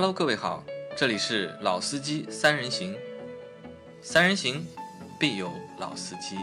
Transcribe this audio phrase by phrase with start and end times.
[0.00, 0.64] Hello，各位好，
[0.96, 2.94] 这里是老司机三人行，
[4.00, 4.64] 三人行
[5.18, 5.50] 必有
[5.80, 6.36] 老司机。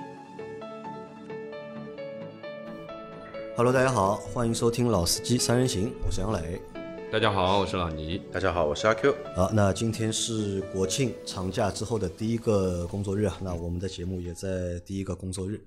[3.56, 6.62] Hello，大家好，欢迎收听《老司机三人行》，我是杨磊。
[7.10, 8.22] 大家好，我是老倪。
[8.30, 9.16] 大家好，我是阿 Q。
[9.34, 15.64] 好，那今天是国庆长假之后的第一个工作日啊，那我们的节目也在第一个工作日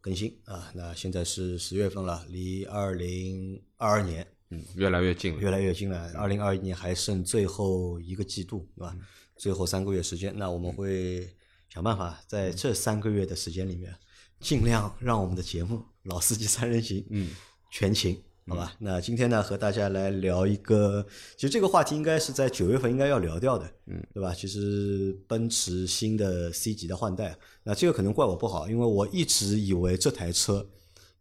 [0.00, 0.70] 更新啊。
[0.74, 5.40] 那现在是十月份了，离二零二二年嗯，越来越近了。
[5.40, 6.12] 越来越近了。
[6.14, 8.96] 二零二一年还剩最后一个季度，对嗯吧？
[9.36, 11.26] 最后三个月时间，那我们会
[11.72, 13.92] 想办法在这三个月的时间里面，
[14.40, 17.30] 尽量让我们的节目《老司机三人行》嗯
[17.70, 18.74] 全勤，好吧？
[18.78, 24.34] 那今天呢，和大家来聊一个，其实这个话题应该是在九月份应该要聊掉的，嗯，对吧？
[24.34, 30.68] 其实奔驰新的 C 级的换代，那这个可能怪我不好，因为我一直以为这台车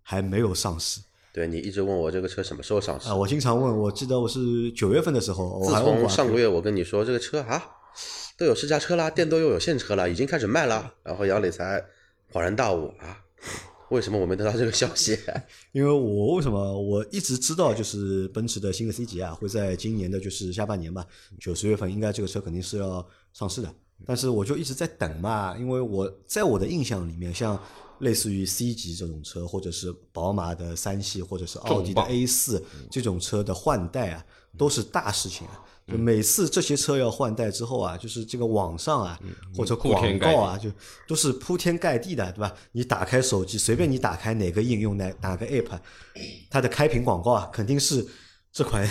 [0.01, 0.99] 还没有上市
[1.33, 3.15] 对你一直问我这个车什么时候上市啊。
[3.15, 7.63] 我经常问，我记得我是九月份的时候，我自还问过阿从上个月我跟你说这个车啊，
[8.37, 11.83] 都有试驾车啦，电都又有现车了，已经开始卖了，然后杨磊才
[12.33, 13.23] 恍然大悟啊，
[13.89, 15.17] 为什么我没得到这个消息？
[15.71, 21.05] 因为我为什么我一直知道，就是奔驰的新的 C 级啊，会在今年的就是下半年吧，
[21.39, 23.73] 九十月份应该这个车肯定是要上市的。
[24.05, 27.57] 但是我就一直在等嘛，因为我在我的印象里面，像
[28.01, 34.25] 类似于 C 级这种车，或者是宝马的三系，或者是奥迪的 A 四这种车的换代啊，
[34.57, 35.59] 都是大事情啊。
[35.87, 39.19] 就每次这些车要换代之后啊，就是这个网上啊，
[39.55, 40.71] 或者广告啊，就
[41.07, 42.53] 都是铺天盖地的，对吧？
[42.71, 45.79] 你打开手机，随便你打开哪个应用、哪哪个 app，
[46.49, 48.05] 它的开屏广告啊，肯定是
[48.53, 48.87] 这款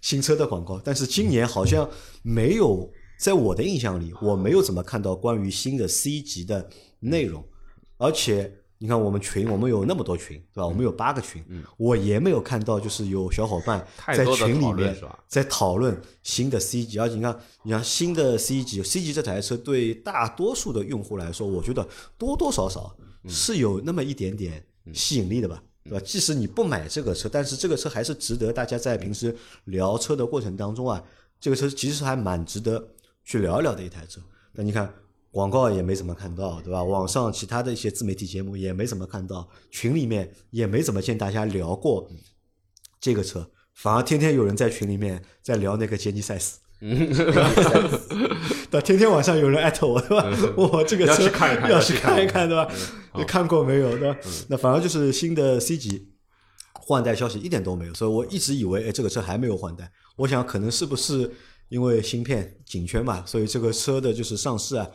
[0.00, 0.80] 新车的广告。
[0.82, 1.88] 但是今年好像
[2.22, 6.68] 没有，在我的印象里，我没有怎么看到关于新的 C 级的
[7.00, 7.44] 内容，
[8.00, 8.52] 而且。
[8.82, 10.66] 你看我们群，我们有那么多群，对吧？
[10.66, 11.44] 我们有八个群，
[11.76, 14.96] 我也没有看到，就是有小伙伴在群里面
[15.28, 22.96] 在讨论新的 C 级，而且你看，你看新的 C 级，C 级这台车对大多数的用户来说，我觉得多多少少
[23.28, 26.00] 是有那么一点点吸引力的吧，对吧？
[26.02, 31.04] 即使你不买这个车，但是这个车还是值得大家在平时聊车的过程当中啊，
[31.38, 32.82] 这个车其实还蛮值得
[33.26, 34.22] 去聊一聊的一台车。
[34.52, 34.90] 那你看。
[35.30, 36.82] 广告也没怎么看到，对吧？
[36.82, 42.10] 网上其他的一些自媒体节目也没怎么看到，群里面也没怎么见大家聊过
[43.00, 46.58] 这个车，反而天天有人在群里面在聊那个杰尼赛斯。
[48.70, 50.26] 对， 天天晚上有人艾特我，对吧？
[50.56, 52.72] 我这个车要去看一看要要去看一去看一看，对吧？
[53.14, 53.96] 你看过没有？
[53.98, 54.18] 对吧？
[54.48, 56.08] 那反而就是新的 C 级
[56.72, 59.92] 换代消息一点都没有，所以我一直以为，哎，这个车还没有换代。
[60.16, 61.30] 我想可能是不是
[61.68, 64.88] 因为芯片紧缺嘛，所以这个车的就是上市啊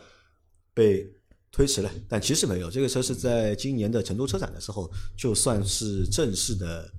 [0.75, 1.11] 被
[1.51, 1.89] 推迟了。
[2.07, 4.87] 但其实没有，这个车是在今年的成都车展的时候
[5.17, 6.91] 就算是正式的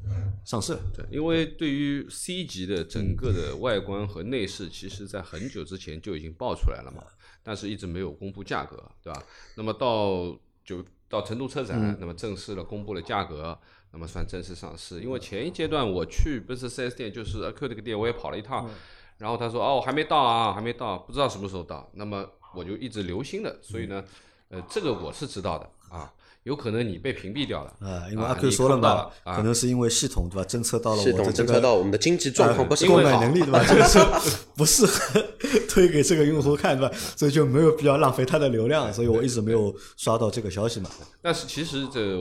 [0.44, 0.80] 上市了。
[0.92, 7.04] 对，因为对于 C 级的整个的外观和内饰，其实在很久之前就已经爆出来了嘛，
[7.42, 9.22] 但是一直没有公布价格，对吧？
[9.56, 13.56] 那么到就到成都车展，那么正式的公布了价格，
[13.92, 15.00] 那么算正式上市。
[15.00, 18.68] 因为前一阶段我去奔驰 4S 店，就是阿 Q 这个店，我也跑了一趟，
[19.18, 21.90] 然后他说哦还没到啊，还没到，不知道什么时候到。
[21.94, 24.04] 那么我就一直留心的，所以呢，
[24.48, 26.12] 呃，这个我是知道的啊，
[26.44, 33.64] 有可能你被屏蔽掉了啊，因为啊阿 Q 说了嘛可能是因为系统对吧，侦测到了系统我的这个侦测到我们的经济状况不是购，买能力对吧？
[33.66, 34.04] 这个车
[34.56, 35.24] 不适合
[35.68, 36.96] 推给这个用户看对吧？
[37.16, 40.88] 所以就没有必要浪费他的流量，所以我一直没有刷到这个消息嘛。
[41.20, 42.16] 但是其实这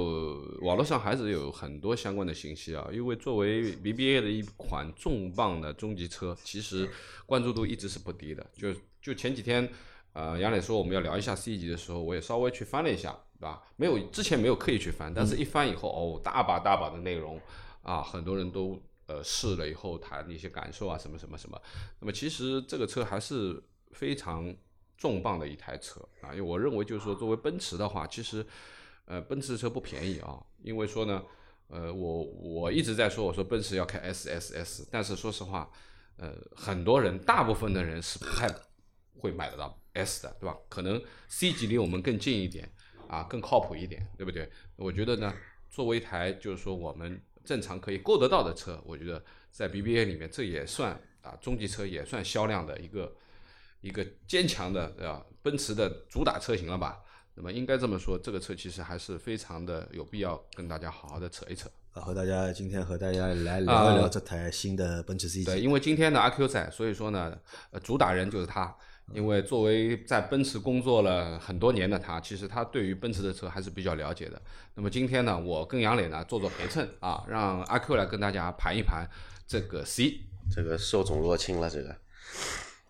[0.62, 6.90] 网络上还是有很多相关的信息啊，因为作为 BBA 的一款重磅的中级车，其实
[7.25, 8.46] 关注度一直是不低的。
[8.58, 9.69] 就就前几天，
[10.16, 13.62] 呃，杨磊说我们要聊一下 C 级的时候，我也稍微去翻了一下，对吧？
[13.76, 17.38] 没有之前没有刻意去翻，但是一翻以后，哦，大把大把的内容
[17.84, 21.62] 啊，很多人都呃试了以后谈一些感受啊，什么什么什么。
[22.00, 23.62] 那么其实这个车还是
[23.92, 24.56] 非常
[24.96, 28.46] 重磅的一台车啊，因为我认为就是说，作为奔驰的话，其实
[29.03, 31.22] 呃奔驰车不便宜啊，因为说呢，
[31.68, 35.70] 呃我我一直在说，我说奔驰要开 S S S，但是说实话，
[36.16, 38.47] 呃很多人大部分的人是不太
[39.20, 40.56] 会买得到 S 的，对吧？
[40.70, 42.70] 可能 C 级离我们更近一点
[43.08, 44.50] 啊，更靠谱一点，对不对？
[44.76, 45.34] 我觉得呢，
[45.70, 53.16] 作为一台就是说我们正常可以够得到的车，我觉得在 BBA 里面这也算啊中级车也算销量的一个
[53.82, 57.00] 一个坚强的啊奔驰的主打车型了吧？
[57.36, 61.70] 那么应该这么说，这个车其实还是非常的有必要跟大家好好的扯一扯。
[61.92, 65.64] 啊，和大家今天和大家来聊一聊这台新的奔驰 C 对，级。
[65.64, 67.38] 因为今天的阿 Q 在，所以说呢，
[67.72, 68.76] 呃，主打人就是他。
[69.13, 74.41] 因为作为在奔驰工作了很多年的他，其实他对于奔驰的车还是比较了解的。
[74.73, 79.07] 那么今天呢，我跟杨磊呢做做陪衬啊，让阿 Q 来跟大家盘一盘
[79.47, 80.22] 这个 C。
[80.47, 81.96] 这个受宠若惊了，这个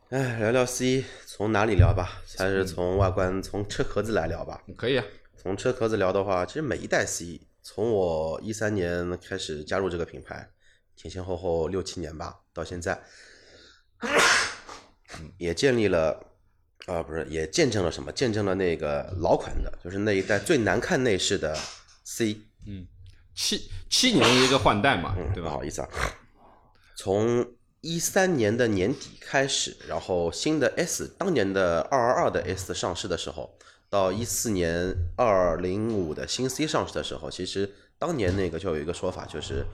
[0.09, 2.21] 哎，聊聊 C，从哪里聊吧？
[2.37, 4.61] 还是从外观、从车壳子来聊吧？
[4.75, 5.05] 可以啊，
[5.37, 10.49] 从车壳子聊的话，其实每一代 C，从我一三年开始加入这个品牌，
[10.97, 13.01] 前前后后六七年吧，到现在，
[15.37, 16.19] 也建立了，
[16.85, 18.11] 啊、不是，也见证了什么？
[18.11, 21.57] 见证了那个老款的，就是那一代最难看内饰的
[22.03, 22.87] C，嗯
[23.33, 25.63] 七七年一个换代嘛，对吧不好？
[25.63, 25.89] 意思啊，
[26.95, 27.45] 从
[27.81, 33.57] 一三年的年底开始，然后新的 S，当年的二二二的 S 上市的时候，
[33.89, 37.69] 到一四年二零五的新 C 上市的时候，其实
[37.99, 39.65] 当年那个就有一个说法，就是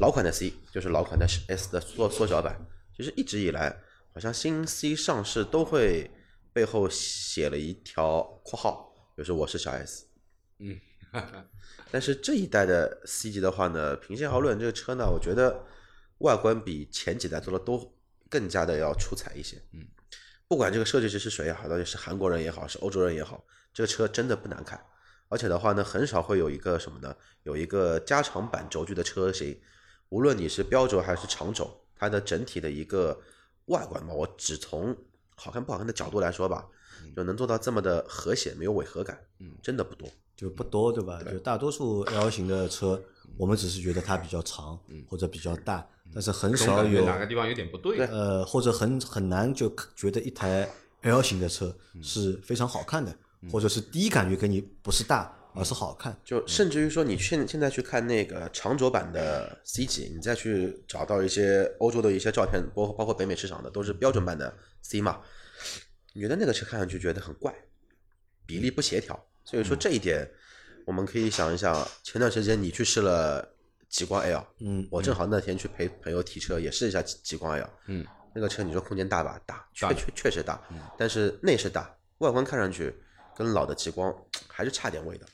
[0.00, 2.56] 老款的 C 就是老款的 S 的缩缩小版。
[2.96, 3.76] 其实一直以来，
[4.16, 6.10] 好像新 C 上市都会
[6.50, 10.06] 背后写了一条括号，就是我是小 S。
[10.58, 10.80] 嗯，
[11.92, 15.66] 但是这一代的 C 级的话呢，平心而论，这个车呢，我觉得
[16.20, 17.94] 外观比前几代做的都
[18.30, 19.62] 更加的要出彩一些。
[19.74, 19.86] 嗯，
[20.48, 24.82] 不管这个设计师是谁也好，到底是韩国人也好，是欧洲人也好，这个车真的不难看。
[25.28, 27.14] 而且的话呢，很少会有一个什么呢？
[27.42, 29.60] 有一个加长版轴距的车型，
[30.08, 33.20] 无论你是标轴还是长轴，它的整体的一个
[33.66, 34.96] 外观嘛，我只从
[35.34, 36.66] 好看不好看的角度来说吧，
[37.14, 40.08] 就能做到这么的和谐，没有违和感，嗯真的不多。
[40.36, 41.18] 就不多，对吧？
[41.22, 43.02] 就大多数 L 型的车，
[43.38, 44.78] 我们只是觉得它比较长
[45.08, 47.98] 或者比较大，但是很少有哪个地方有点不对。
[48.00, 50.68] 呃，或者很很难就觉得一台
[51.00, 53.16] L 型的车是非常好看的，
[53.50, 56.16] 或者是第一感觉给你不是大，而是好看。
[56.24, 65.20] 就甚至于说，你现现在去看那个长轴版的 C 级，你再去找到一些欧洲的一些照片，包括包括北美市场的，都是标准版的 C 嘛，
[66.12, 67.54] 你觉得那个车看上去觉得很怪，
[68.44, 69.18] 比例不协调。
[69.44, 70.28] 所以说这一点，
[70.86, 73.54] 我们可以想一想，前段时间你去试了
[73.88, 78.04] 极光 L，嗯，我正好那天去陪朋友提车，也试一下极极光 L，嗯，
[78.34, 79.40] 那个车你说空间大吧？
[79.46, 80.60] 大，确确确实大，
[80.98, 82.92] 但是内饰大，外观看上去
[83.36, 84.12] 跟老的极光
[84.48, 85.26] 还是差点味的。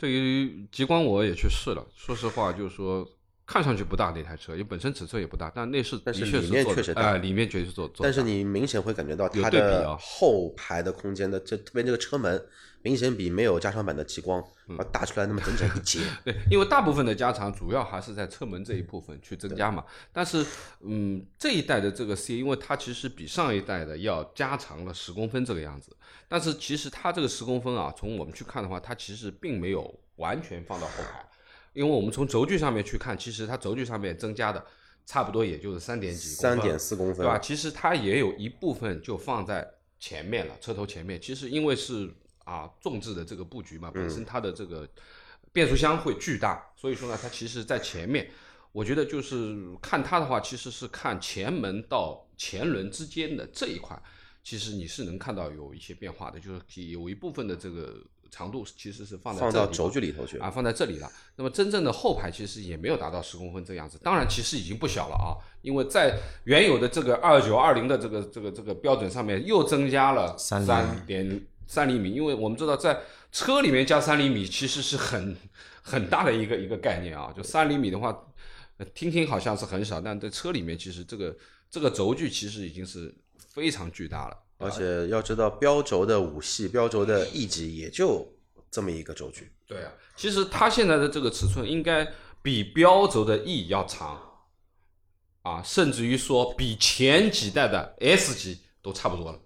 [0.00, 3.06] 对于极光我也去试了，说实话就是说
[3.44, 8.02] 看上去不大那台车，因为本身尺寸也不大，但内饰的确是做的哎里面确实做做。
[8.02, 12.42] 但是你明显会感觉到它的对比啊后排的空间的，这特别这个车门，
[12.82, 16.00] 明显比没有加长版的极光嗯要大出来那么整整一截。
[16.24, 19.84] 对，因为大部分的加长主要还是在车门这一部分去增加嘛。
[20.12, 20.44] 但是，
[20.80, 25.94] 嗯，这一代的这个 C，因为它其实比上一代的要加长了十公分这个样子。
[26.28, 31.26] 但是其实它这个十公分啊，从我们去看的话，它其实并没有完全放到后排，
[31.72, 34.64] 因为我们从轴距上面去看，其实它轴距上面增加的
[35.04, 37.38] 差不多也就是三点几三点四公分，对吧？
[37.38, 39.68] 其实它也有一部分就放在
[39.98, 41.20] 前面了，车头前面。
[41.20, 42.08] 其实因为是
[42.50, 44.88] 啊重置的这个布局嘛，本身它的这个
[45.52, 48.28] 变速箱会巨大，所以说呢，它其实在前面。
[48.72, 54.00] 我觉得就是看它的话，其实是看前门到前轮之间的这一块，
[54.44, 58.00] 其实你是能看到有一些变化的，就是有一部分的这个
[58.30, 61.10] 长度其实是放在放到轴距里头去啊，放在这里了。
[61.34, 73.00] 那么真正的后排其实也没有达到十公分这样子，当然其实已经不小了啊，因为在原有的这个二九二零的这个这个这个标准上面又增加了三点三厘米，因为我们知道在
[73.30, 75.36] 车里面加三厘米其实是很
[75.80, 78.08] 很大的一个一个概念啊，就三厘米的话，
[78.78, 81.36] 呃听听好像是很少，但在车里面其实这个
[81.70, 83.14] 这个轴距其实已经是
[83.54, 84.36] 非常巨大了。
[84.58, 88.26] 而且要知道标轴的五系、标轴的 E 级也就
[88.68, 92.06] 这么一个轴距，对啊，其实它现在的这个尺寸应该
[92.42, 94.20] 比标轴的 E 要长，
[95.42, 99.38] 啊，甚至于说比前几代的 S 级都差不多了。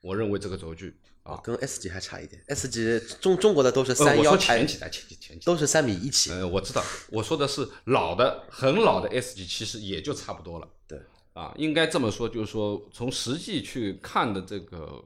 [0.00, 2.40] 我认为这个轴距啊，跟 S 级还差一点。
[2.46, 6.30] S 级中中国的都是呃我说三幺台前几代，前几前几，都是三米一起。
[6.30, 10.68] 呃，我知道，我说的是老的很老的 S 级，其实也就差不多了。
[10.86, 11.00] 对，
[11.32, 15.02] 啊，应该这么说，就是说从实际去看的这个，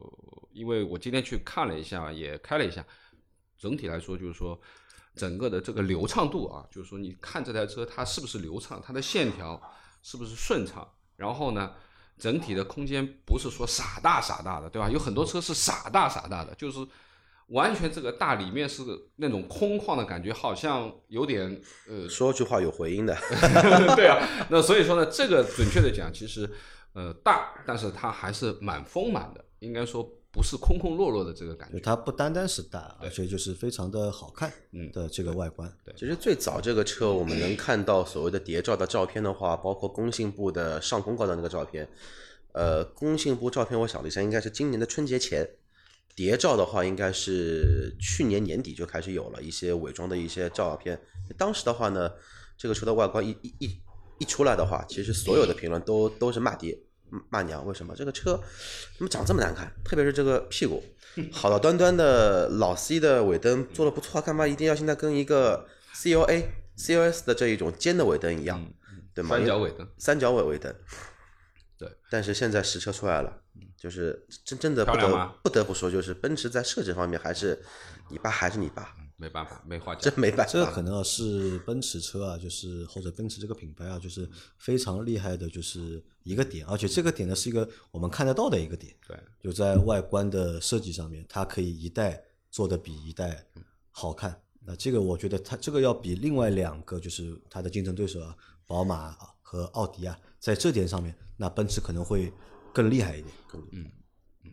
[0.52, 2.84] 因为我今天去看了一下，也开了一下，
[3.58, 4.60] 整体来说就是说
[5.16, 9.60] 整个的这个流畅度啊，就是说你看这台车它是不是流畅，它的线条
[10.02, 10.86] 是不是顺畅，
[11.16, 11.72] 然后呢，
[12.20, 14.90] 整体的空间不是说傻大傻大的，对吧？
[14.90, 16.86] 有很多车是傻大傻大的，就是
[17.46, 18.82] 完全这个大里面是
[19.16, 23.16] 那种空旷的感觉，好像有点呃说句话有回音的，
[23.96, 24.18] 对啊，
[24.50, 26.48] 那所以说呢，这个准确的讲，其实
[26.92, 31.80] 呃大，但是它还是蛮丰满的，应该说不是空空落落的这个感觉。
[31.80, 35.72] 它不单单是大，而且就是非常的好看嗯的这个外观。
[35.84, 41.88] 对其实最早这个车我们能看到所谓的谍照的照片的话，包括工信部的上公告的那个照片，
[42.52, 45.48] 呃，工信部照片我想了一下，应该是今年的春节前。
[46.16, 51.00] 谍照的话，应该是去年年底就开始有了一些伪装的一些照片。
[51.38, 52.10] 当时的话呢，
[52.58, 53.80] 这个车的外观一一一
[54.18, 56.76] 一出来的话，其实所有的评论都都是骂爹
[57.28, 57.66] 骂娘。
[57.66, 58.40] 为什么这个车
[58.96, 59.72] 怎么长这么难看？
[59.84, 60.82] 特别是这个屁股，
[61.32, 68.64] 好端端端的老 C 的尾灯做的不错，干嘛一定要现在跟一个 C O A、C O S 的这一种尖的尾灯一样，
[69.14, 69.36] 对吗？
[69.36, 70.74] 三角尾灯，三角尾尾灯。
[71.78, 73.40] 对，但是现在实车出来了，
[73.74, 77.58] 就是真真的不得不得不说，就是奔驰在设计方面还是
[78.10, 80.20] 你爸还是你爸，没办法，没话讲这。
[80.20, 80.52] 没办法。
[80.52, 93.44] 这个可能啊是奔驰车啊，就是或者奔驰这个品牌啊，就是非常厉害的，就是一个点，而且这个点呢是一个我们看得到的一个点，对，就在外观的设计上面，它可以一代做的比一代
[93.90, 94.40] 好看。
[94.64, 98.34] 那这个我觉得它这个要比另外两个就是它的竞争对手啊，
[98.66, 102.32] 宝马啊和奥迪啊，在这点上面，那奔驰可能会
[102.72, 103.34] 更厉害一点。
[103.72, 103.84] 嗯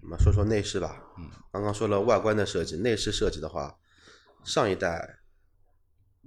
[0.01, 1.01] 我们说说内饰吧。
[1.17, 3.75] 嗯，刚刚说了外观的设计，内饰设计的话，
[4.47, 5.19] 上一代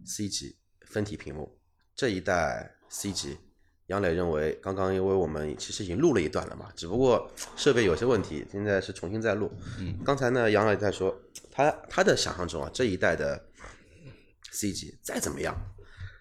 [0.05, 1.59] C 级分体屏幕，
[1.97, 3.39] 这一代 C 级，
[3.87, 9.51] 杨磊认为，刚刚因为我们其实已经录了一段了嘛，只不过设备有些问题，现在是重新再录。
[9.79, 11.19] 嗯，刚才呢，杨磊在说，
[11.51, 13.43] 他他的想象中啊，这一代的
[14.53, 15.57] C 级再怎么样。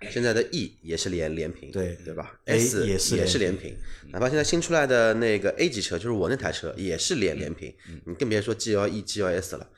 [0.10, 3.78] 现在的 E 也是连连屏，对对吧 A？S 也是也是连连屏，
[4.14, 7.76] 哪怕现在新出来的那个 A 级车，就是我那台车也是连连屏，
[8.06, 9.70] 你更别说 G L E、G L S 了。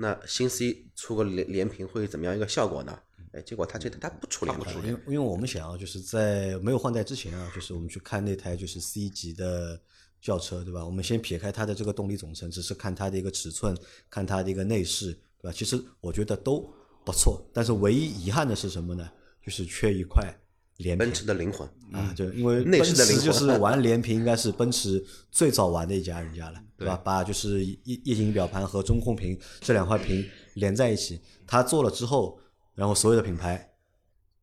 [0.00, 2.98] 那新 C 出个连连屏会怎么样一个效果呢？
[3.32, 9.78] 哎，结果它这它不出连屏，因为因为我们想要，就是在没有换代之前啊，就是我们去看那台就是 C 级的
[10.22, 10.82] 轿车，对吧？
[10.82, 13.76] 我们先撇开它的这个动力总成，只是看它的一个尺寸，
[14.08, 15.52] 看它的一个内饰，对吧？
[15.52, 16.72] 其实我觉得都
[17.04, 19.06] 不错，但是唯一遗憾的是什么呢？
[19.44, 20.34] 就是缺一块
[20.82, 21.68] 连屏奔驰的灵魂。
[21.92, 26.96] 啊，就因为内奔驰饰的灵魂就是玩连屏，应该是奔驰最早玩的一家人家了，对吧？
[27.04, 32.38] 把就是液液晶仪表盘和中控屏这两块屏连在一起，他做了之后，
[32.74, 33.72] 然后所有的品牌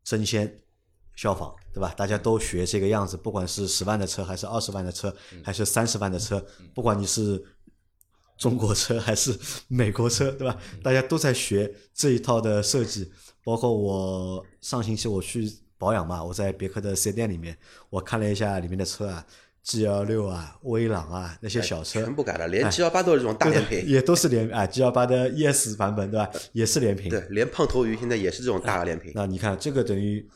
[0.04, 0.62] 争先
[1.16, 1.94] 效仿，对吧？
[1.96, 7.42] 大家都学这个样子，不管是十万的车，还是二十万的车，还是三十万的车，不管你是
[8.38, 9.34] 中国车还是
[9.70, 10.60] 美国车，对吧？
[10.84, 13.10] 大家都在学这一套的设计。
[13.44, 17.58] 包括我上星期我去保养嘛，我在别克的四 S 店里面，
[17.90, 19.26] 我看了一下里面的车啊
[19.64, 26.32] ，G L 六啊、威朗啊那些小车，全部改了，连 G 幺八都是这种大连屏，也都是连啊 G L 八的 E S 版本对吧？
[26.54, 27.10] 也是连屏。
[27.10, 29.12] 对，连胖头鱼现在也是这种大连屏。
[29.14, 30.28] 那你看这个等于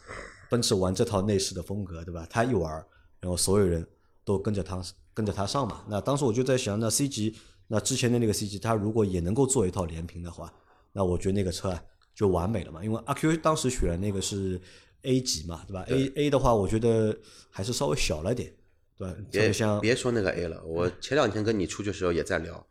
[0.50, 2.27] 奔驰玩这套内饰的风格，对吧？
[2.29, 2.71] 他一玩，
[3.19, 3.88] 然后所有人
[4.25, 4.81] 都跟着他
[5.13, 5.83] 跟着他上嘛。
[5.88, 7.36] 那当时我就在想，那 C 级，
[7.67, 10.53] 那之前的那个 C 级，它如果也能够做一套连屏的话，
[10.91, 11.81] 那我觉得那个车啊
[12.13, 12.83] 就完美了嘛。
[12.83, 14.60] 因为阿 Q 当时选的那个是
[15.03, 17.17] A 级嘛，对吧？A A 的话，我觉得
[17.50, 18.53] 还是稍微小了点，
[18.98, 19.15] 对吧？
[19.31, 22.65] 别别像别说那个 A 了，我前两天跟你出去的时候也在聊，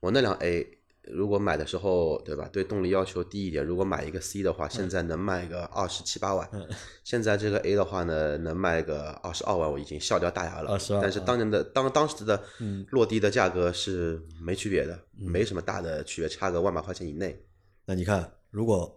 [0.00, 2.48] 我那辆 A 如果买的时候，对吧？
[2.50, 6.48] 对动力要求低一点，如果买一个 C 的话，现在能卖个二十七八万。
[7.04, 10.78] 现在这个 A 的话呢，能卖个二十二万，我已经笑掉大牙了。
[10.78, 12.42] 22但是当年的当当时的
[12.88, 17.44] 落地的价格是没区别的，没什么大的区别，差个万把块钱以内。
[17.84, 18.96] 那你看，如果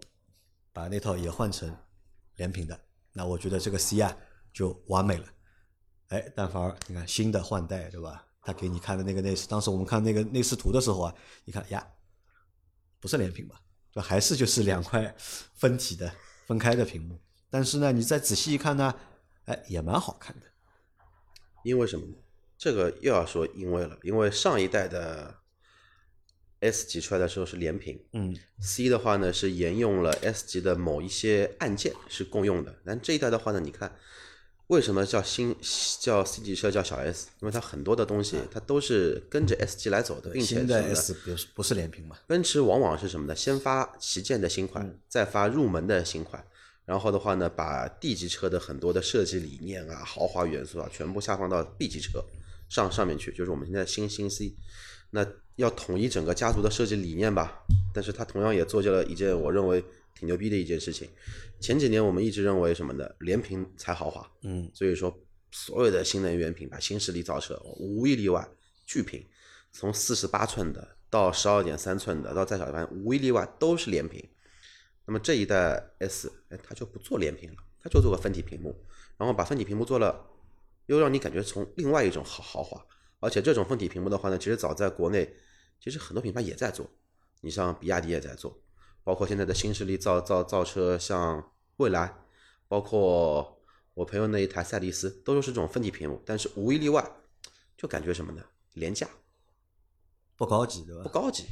[0.72, 1.76] 把那套也换成
[2.38, 2.80] 连屏的，
[3.14, 4.18] 那我觉得这个 C 啊
[4.52, 5.26] 就完美了。
[6.08, 8.26] 哎，但反而你看新的换代，对吧？
[8.42, 11.14] 他给你看的那个内饰，当时我们看那个内饰图的时候啊，
[11.44, 11.86] 你看呀，
[13.00, 13.60] 不是连屏吧？
[13.92, 14.02] 对？
[14.02, 16.10] 还是就是两块分体的
[16.46, 17.20] 分开的屏幕。
[17.50, 18.96] 但是呢，你再仔细一看呢，
[19.46, 20.46] 哎，也蛮好看的。
[21.64, 22.14] 因为什么呢？
[22.58, 25.36] 这个又要说因为了，因为上一代的
[26.60, 33.96] S 级出来的时候是连屏，嗯，C 的话呢是沿用了 S 级的某一些按键是共用的，但这一代的话呢，你看
[34.68, 35.56] 为什么叫新
[36.00, 37.28] 叫 C 级车叫小 S？
[37.42, 42.18] 因为它很多的东西它都是跟着 S 级来走的，并且新的 S 不是不是连屏嘛？
[42.28, 43.36] 奔驰往往是什么呢？
[43.36, 46.44] 先发旗舰的新款，再发入门的新款，
[46.86, 52.22] 然后的话呢，把 D 级车的很多的设计理念啊、豪华元素啊，全部下放到 B 级车
[52.68, 54.54] 上上面去，就是我们现在新新 C。
[55.12, 55.26] 那
[55.58, 57.62] 要统一整个家族的设计理念吧，
[57.94, 59.84] 但是它同样也做就了一件我认为
[60.16, 61.10] 挺牛逼的一件事情。
[61.60, 63.10] 前几年我们一直认为什么呢？
[63.20, 65.16] 连屏才豪华，嗯，所以说
[65.52, 68.48] 所有的新能源品牌、新势力造车无一例外
[68.86, 69.26] 巨屏，
[69.72, 74.24] 从四十八寸的到十二点三寸的到再小一番，无一例外都是连屏。
[75.06, 78.76] 那么这一代 S，哎，它就不做连屏了，它就做个分体屏幕，
[79.18, 80.24] 然后把分体屏幕做了，
[80.86, 82.86] 又让你感觉从另外一种豪豪华。
[83.20, 85.34] 而且这种分体屏幕的话呢，其实早在国内，
[85.80, 86.90] 其实很多品牌也在做，
[87.42, 88.60] 你像比亚迪也在做，
[89.04, 92.14] 包括现在的新势力造造造车，像蔚来，
[92.68, 93.62] 包括
[93.94, 97.10] 我朋友那一台赛力斯，都是这种分体屏幕，但是无一例外，
[97.78, 98.44] 就感觉什么呢？
[98.74, 99.08] 廉价，
[100.36, 101.10] 不高级对吧不？
[101.10, 101.46] 高级，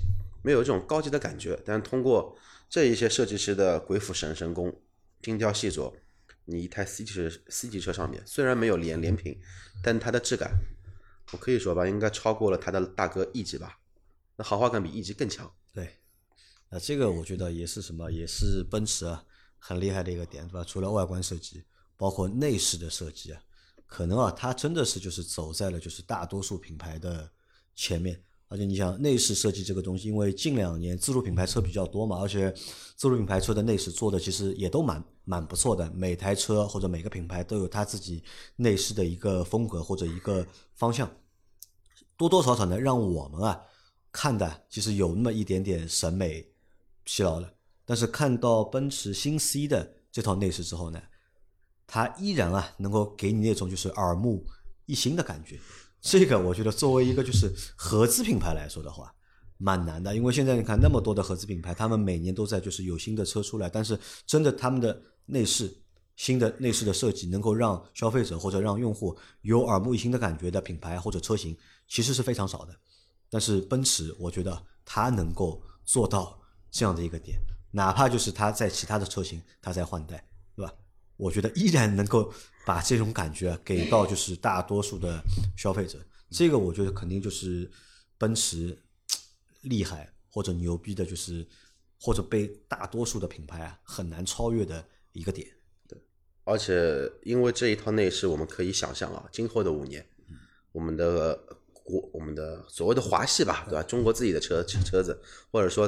[0.44, 1.60] 没有这种高级的感觉。
[1.65, 2.38] 但是通过
[2.70, 4.82] 这一些设计师的鬼斧神神工、
[5.22, 5.94] 精雕细琢，
[6.46, 9.39] 你一台 C 级车 C 级车上面虽然没有连连屏，
[9.82, 10.51] 但它的质感，
[11.32, 13.79] 我可以说吧，应该超过了它的大哥 E 级吧。
[14.36, 15.51] 那豪华感比 E 级更强。
[15.74, 15.89] 对，
[16.70, 19.24] 那这个我觉得也是什么，也是奔驰啊
[19.58, 20.63] 很厉害的一个点，对吧？
[20.63, 21.63] 除了外观设计，
[21.98, 23.42] 包括内饰的设计啊，
[23.86, 27.30] 可能啊，它真的是就是走在了就是大多数品牌的
[27.75, 28.22] 前面。
[28.48, 32.51] 而且你想内饰设计这个东西，因为近两年自主品牌车比较多嘛，而且
[32.96, 35.92] 自主品牌车的内饰做的其实也都蛮蛮不错的。
[35.92, 38.24] 每台车或者每个品牌都有它自己
[38.58, 41.12] 内饰的一个风格或者一个方向，
[42.15, 43.60] 多多少少呢，让我们啊
[44.15, 46.48] 看的其实有那么一点点审美
[47.03, 47.51] 疲劳了。
[47.84, 51.01] 但是看到奔驰新 C 的这套内饰之后呢，
[51.86, 54.45] 它依然啊能够给你那种就是耳目
[54.86, 55.60] 一新的感觉。
[56.00, 59.13] 这个我觉得作为一个就是合资品牌来说的话，
[59.57, 65.69] 蛮难的，因为现在你看那么多的合资品牌，他们每年都在就是有新的车出来，但是真的他们的内饰
[66.15, 71.57] 新的内饰的设计能够让消费者或者让用户有耳目一新的感觉的品牌或者车型，
[71.89, 72.74] 其实是非常少的。
[73.36, 77.38] 但是奔驰，我觉得它能够做到这样的一个点，
[77.70, 80.25] 哪怕就是它在其他的车型它在换代，
[80.56, 80.74] 对吧？
[81.18, 82.34] 我觉得依然能够
[82.65, 85.22] 把这种感觉给到就是大多数的
[85.58, 86.00] 消费者，
[86.30, 87.70] 这个我觉得肯定就是
[88.18, 88.82] 奔驰
[89.63, 91.46] 厉害或者牛逼的，就是
[92.00, 95.46] 或者被大多数的品牌啊很难超越的一个点。
[95.89, 96.01] 对
[96.46, 100.08] 而且因为这一套内饰，我们可以想象啊，今后的五年，
[100.72, 101.38] 我们的
[101.86, 103.84] 国我们的所谓的华系吧，对吧？
[103.84, 105.18] 中国自己的车车子，
[105.51, 105.88] 或者说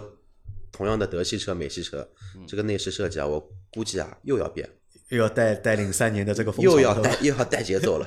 [0.71, 2.07] 同样的德系车、美系车，
[2.47, 4.69] 这个内饰设计啊，我估计啊又要变。
[5.09, 8.05] 又要带带领三年的这个风潮，又要带 又要带节奏了。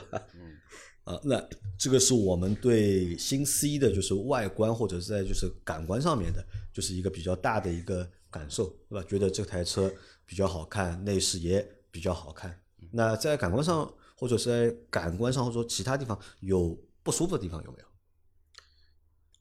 [1.05, 1.43] 啊，那
[1.79, 6.45] 这个是我们对新 C 的，就是外观或者是在就是感官上面的，
[6.75, 9.07] 就是一个比较大的一个感受，对吧？
[9.09, 9.91] 觉得这台车
[10.27, 12.55] 比较好看，内饰也比较好看。
[12.93, 17.85] 那在感官上，或者是在感官上，或者说其他地方有不舒服的地方有没有？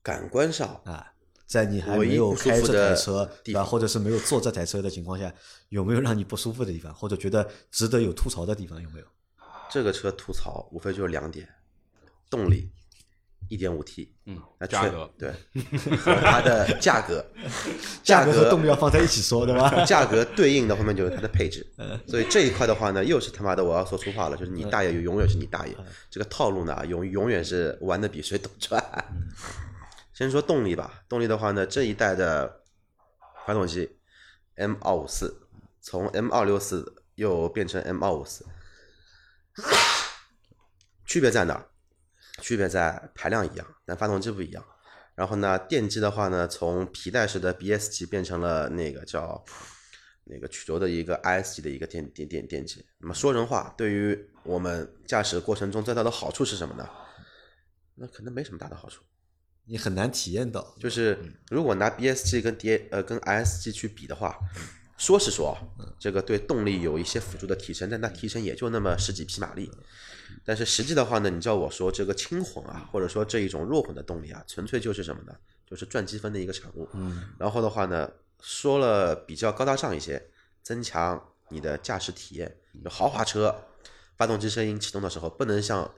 [0.01, 1.13] 感官上啊，
[1.45, 3.63] 在你还没有开这台车，对吧？
[3.63, 5.33] 或者是没有坐这台车的情况下，
[5.69, 9.05] 有没有让你不舒服的地方，或者觉得值得有吐槽的地方有没有？
[9.69, 11.47] 这个车吐槽无非就是两点：
[12.29, 12.71] 动力，
[13.49, 15.31] 一点五 T，嗯那，确价格对，
[15.97, 17.25] 和它的价格，
[18.03, 19.69] 价格格和动力要放在一起说，对吧？
[19.83, 21.65] 价格对应的后面就是它的配置，
[22.07, 25.75] 所以这一块的话呢，又是他妈的我要说粗话了，就是你大爷永远是你大爷，
[26.09, 28.81] 这个套路呢，永永远是玩的比谁都赚。
[30.13, 32.61] 先说动力吧，动力的话呢，这一代的
[33.47, 33.97] 发动机
[34.55, 35.47] M 二五四，
[35.81, 38.45] 从 M 二六四又变成 M 二五四，
[41.07, 41.65] 区别在哪儿？
[42.39, 44.65] 区别在排量一样，但发动机不一样。
[45.15, 49.43] 然后呢，电机的话呢，从皮带式的 BS 级变成了那个叫
[50.23, 52.85] 那个曲轴的一个 IS 级的一个电电电电机。
[52.99, 56.87] 那么说人话，对于我们驾驶过程中最大的好处是什么呢？
[57.95, 59.03] 那可能没什么大的好处，
[59.65, 64.39] 你很难体验到，就是如果拿 BSG 跟 D 呃跟 ISG 去比的话，
[64.97, 65.57] 说是说
[65.99, 69.69] 这个对动力有一些辅助的提升，但它提升也就那么十几匹马力。
[70.49, 75.35] 但是实际的话呢，你叫我说这个轻混啊，或者说这一种弱混的动力啊，纯粹就是什么呢？
[75.63, 76.89] 就是赚积分的一个产物。
[76.93, 80.31] 嗯，然后的话呢，说了比较高大上一些，
[80.63, 82.57] 增强你的驾驶体验。
[82.83, 83.63] 就豪华车，
[84.17, 85.93] 发动机声音启动的时候不能像我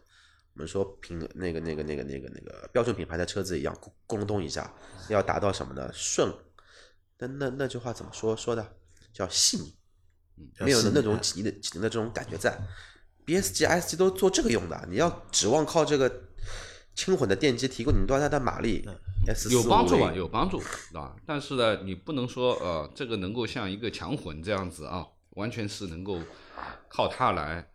[0.55, 4.73] 们说平那个那个那个那个那个标准品牌的车子一样咕咕隆咚一下，
[5.07, 5.89] 要达到什么呢？
[5.93, 6.29] 顺。
[7.19, 8.75] 那那那句话怎么说说的？
[9.13, 9.73] 叫细腻，
[10.59, 12.59] 没有那种挤的挤的这种感觉在。
[13.39, 16.11] 级、S 级都做这个用的，你要指望靠这个
[16.95, 18.83] 轻混的电机提供你多大的马力
[19.49, 20.59] 有帮助吧，有帮助
[20.93, 26.19] 啊，但是呢，你不能说呃，这个能够像一个强混这样子啊，完全是能够
[26.89, 27.69] 靠它来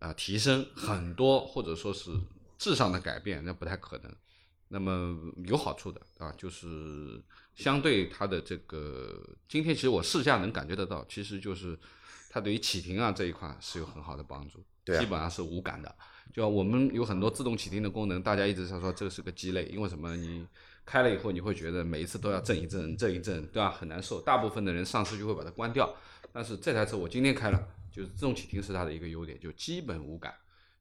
[0.00, 2.10] 啊、提升很多或者说是
[2.58, 4.12] 质上的改变，那不太可能。
[4.68, 7.22] 那么有好处的啊，就是
[7.54, 11.78] 相对它的这个，今天其实我试驾能感觉得到，其实就是
[12.30, 15.94] 它对于启停啊这一块是有很好的帮助，对啊基本上是无感的。
[16.32, 20.16] 就我们有很多自动启停的功能，大家一直在说这个是个鸡肋，因为什么？
[20.16, 20.46] 你
[20.86, 23.68] 开了以后，你会觉得每一次都要震一震、震一震，对吧？
[23.68, 24.20] 很难受。
[24.22, 25.92] 大部分的人上车就会把它关掉。
[26.32, 30.32] 但是这台车我今天开了，就是自动启停是它的一个优点，就基本无感，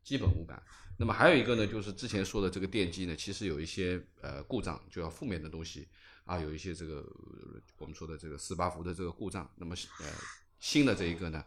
[0.03, 0.61] 基本无感。
[0.97, 5.87] 那么还有一个呢，就是之前说的这个电机呢，其实有一些呃故障，就要负面的东西
[6.25, 9.49] 啊，有一些这个呃我们说的这个四八伏的这个故障。
[9.55, 10.05] 那么呃
[10.59, 11.43] 新的这一个呢，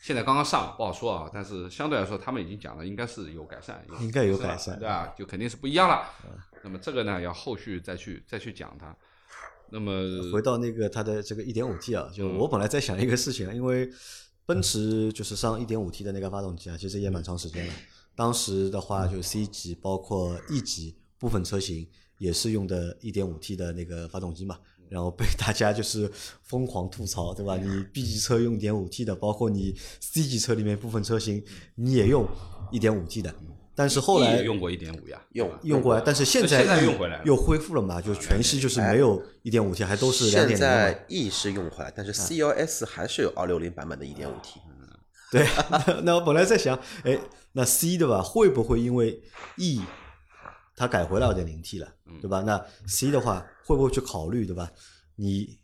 [0.00, 5.14] 现在刚刚上不好说啊，但是相对来说他们已经讲了，应该是有改善，应该有改善对吧？
[5.16, 6.08] 就肯定是不一样了。
[6.62, 8.96] 那么这个呢，要后续再去再去讲它。
[9.70, 9.92] 那么
[10.32, 13.90] 回到那个它的这个一点五 T 啊，就我本来在想一个事情啊，因为
[14.44, 17.72] 奔驰就是上 1.5T 的那个发动机啊，其实也蛮长时间了。
[18.14, 21.86] 当时的话，就 C 级包括 E 级部分车型
[22.18, 26.10] 也是用的 1.5T 的那个发动机嘛，然后被大家就是
[26.42, 27.56] 疯狂吐槽，对吧？
[27.56, 31.42] 你 B 级车用点五 T 的，包括你 C 级车里面部分车型
[31.74, 32.26] 你也用
[32.70, 33.34] 一点五 T 的，
[33.74, 40.58] 但是后来也用过一点五呀，用用过来，但是现现在在用回来了又恢复了嘛，就全系就是没有一点五 T，还都是2.0现的嘛。
[40.58, 44.60] 在 E 是用回来，但是 CLS 还是有二六零版本的一点五 T。
[45.32, 47.18] 对， 那那我本来在想，哎，
[47.52, 48.22] 那 C 对吧？
[48.22, 49.20] 会不会因为
[49.56, 49.82] E
[50.76, 51.88] 它改回来二点零 T 了，
[52.22, 52.42] 对吧？
[52.46, 54.70] 那 C 的话会不会去考虑，对吧？
[55.16, 55.58] 你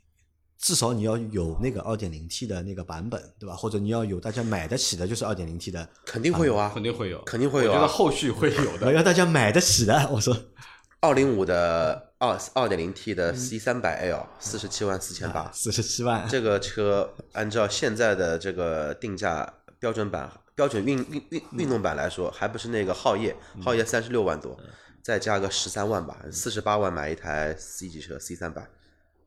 [0.59, 3.55] 至少你要有那个二点零 T 的那个版本，对吧？
[3.55, 8.91] 或者你要有大家买得起的，就是二点零 T 的，肯定会有啊肯，定会有，肯定会有啊我觉得后续会有的。
[8.95, 10.09] 要大家买得起的。
[10.13, 10.37] 我说
[11.01, 24.59] 二零五的二二点零 T 的 C 三百 L 四十七万四千八，四十七万， 这个车按照现在的这个定价标准版、标准运运运运动版来说，还不是那个皓夜，皓夜三十六万多，
[25.03, 28.69] 再加个十三万吧，四十八万买一台 C 级车 C 三百，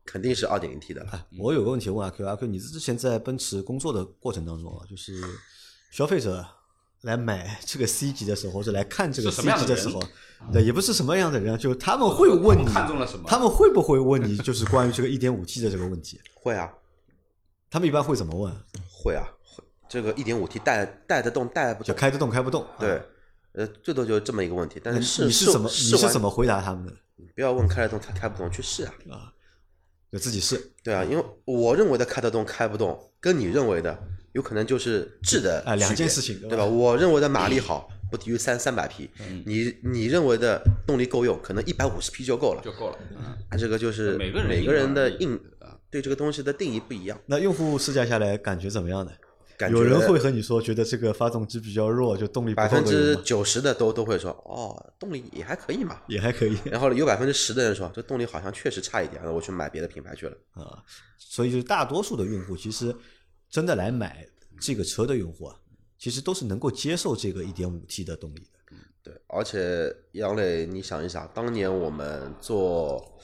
[0.04, 1.26] 肯定是二点零 T 的了。
[1.38, 5.20] 我有个问题问阿 Q，阿 Q，你之前在奔驰工作的过程当中啊，就是
[5.90, 6.46] 消费者
[7.02, 10.00] 来买这个 C 级的时候，或者来看这个 C 级的时候，
[10.52, 13.24] 对，也不是什么样的人，就他们会问你看中了什么？
[13.26, 16.20] 他们会不会问你，就是关于这个一点五 T 的这个问题？
[16.40, 16.72] 会啊，
[17.68, 18.52] 他们一般会怎么问？
[18.88, 19.35] 会啊，会。
[19.88, 22.66] 这个一点五 T 带带得动带不动，就开得动开不动？
[22.78, 23.04] 对啊，，
[23.52, 24.80] 呃，最多就这么一个问题。
[24.82, 26.92] 但那是试你是怎么试你是怎么回答他们的？
[27.34, 29.32] 不要问开得动开开不动，去试啊啊。
[30.12, 33.98] 就自己试，对啊，因为我认为的开得动开不动，跟你认为的
[34.32, 36.64] 有可能就是质的啊两件事情对吧？
[36.64, 42.62] 我认为的马力好，不低于三三百匹，嗯你你认为的动力够用，可能一百五十匹就够了。
[42.64, 42.98] 就够了。
[43.16, 45.40] 嗯啊，这个就是每个人每个人的因硬
[45.90, 49.10] 对这个东西的定义不一样，那用户试驾下来感觉怎么样呢？
[49.58, 56.00] 感觉有人会和你说，觉得这个发动机比较弱，就动力百分之九十的都都会说哦，动力也还可以嘛。
[56.08, 60.36] 也还可以然后有百分之十的人说这动力好像确实差一点，那我去买别的品牌去了。
[60.52, 60.82] 啊，
[61.18, 62.94] 所以就是大多数的用户其实
[63.48, 64.26] 真的来买
[64.60, 65.56] 这个车的用户啊，
[65.98, 68.76] 其实都是能够接受这个一点五 T 的动力的。
[69.02, 73.16] 对，而且杨磊，你想一想，当年我们做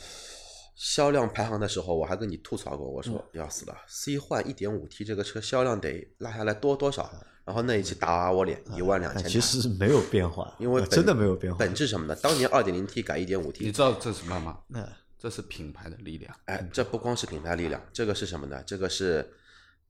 [0.85, 7.09] 销量排行的时候，我还跟你吐槽过，我说嗯要死了，C 换一点五 T 这个车销量得拉下来多多少？
[7.45, 9.47] 然后那一期打我脸，一万两但千台。
[9.47, 11.57] 其实没有变化，因为真的没有变化。
[11.57, 12.17] 本质什么呢？
[12.17, 14.59] 当年二点零 T 改一点五 T，你知道这是什么吗？
[14.67, 16.35] 那这是品牌的力量。
[16.47, 18.61] 哎，这不光是品牌力量，这个是什么呢？
[18.67, 19.33] 这个是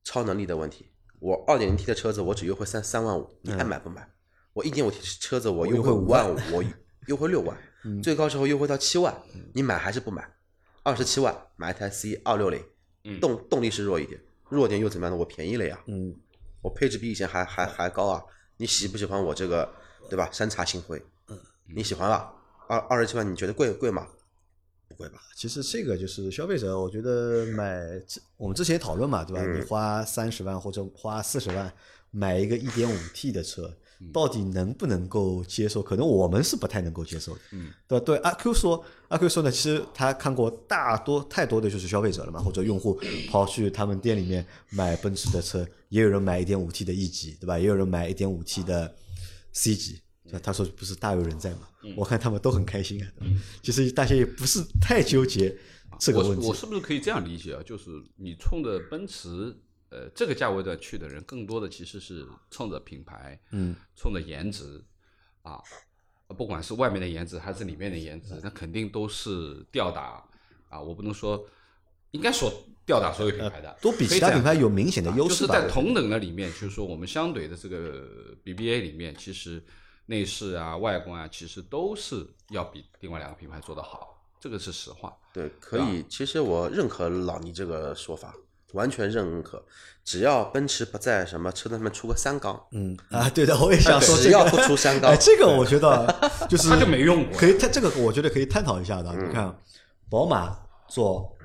[0.05, 0.91] 超能力的问题。
[1.21, 4.07] 我二点零 T 的车子，我只优惠三三万五，你爱买不买？
[4.53, 6.65] 我一点五 T 车子，我优惠嗯我优惠5五万五，我
[7.07, 9.15] 优惠六万， 嗯最高时候优惠到七万，
[9.55, 10.27] 你买还是不买？
[10.83, 12.63] 二十七万买一台 C 二六零，
[13.05, 15.19] 嗯动动力是弱一点，弱点又怎么样呢？
[15.19, 16.15] 我便宜了呀，嗯，
[16.61, 18.23] 我配置比以前还还还高啊！
[18.57, 19.69] 你喜不喜欢我这个，
[20.11, 20.29] 对吧？
[20.33, 21.39] 山茶星辉，嗯
[21.75, 22.35] 你喜欢吧？
[22.69, 24.07] 二二十七万你觉得贵贵吗？
[24.89, 25.21] 不贵吧？
[25.37, 27.81] 其实这个就是消费者，我觉得买
[28.37, 29.43] 我们之前也讨论嘛，对吧？
[29.43, 31.73] 嗯你花三十万或者花四十万
[32.11, 33.77] 买一个一点五 T 的车，嗯
[34.11, 35.83] 到底能不能够接受？
[35.83, 37.41] 可能我们是不太能够接受的。
[37.53, 47.59] 嗯，对吧对，阿 Q 说，阿 Q 说呢，其实他看过大多太多的就是消费者了嘛，或者用户跑去他们店里面买奔驰的车，也有人买一点五 T 的 E 级，对吧？
[47.59, 48.95] 也有人买一点五 T 的
[49.53, 50.01] C 级。
[50.25, 51.69] 那他说不是大有人在嘛？
[51.95, 53.09] 我看他们都很开心啊。
[53.63, 55.55] 其实大家也不是太纠结
[55.99, 56.55] 这个问题我我。
[56.55, 57.63] 是不是可以这样理解啊？
[57.63, 59.55] 就是你冲着奔驰
[59.93, 64.83] 呃这个价位段去的人，更多的其实是冲着品牌，嗯，冲着颜值
[65.43, 65.63] 啊，
[66.29, 70.27] 不管是外面的颜值还是里面的颜值，那肯定都是吊打
[70.71, 70.81] 啊！
[70.81, 71.47] 我不能说，
[72.13, 72.51] 应该说
[72.87, 75.55] 吊打所有品牌的，都比其他品牌有明显的优势吧？
[75.55, 79.63] 就是在同等的里面，就是说我们相对的这个 BBA 里面，其实
[80.07, 85.15] 内饰啊、外观啊，其实都是要比另外两个品牌做得好，这个是实话。
[85.35, 86.03] 对，可以。
[86.09, 88.35] 其实我认可老倪这个说法，
[88.73, 89.65] 完全认可。
[90.05, 94.29] 只要奔驰不在什么车子上面出个三缸，嗯啊， 对的，我也想说这个。
[94.29, 97.39] 只要不出三缸哎，，这个我觉得就是 他就没用过。
[97.39, 99.15] 可以，它这个我觉得可以探讨一下的。
[99.15, 99.57] 你看，
[100.11, 100.59] 宝马
[100.89, 101.37] 做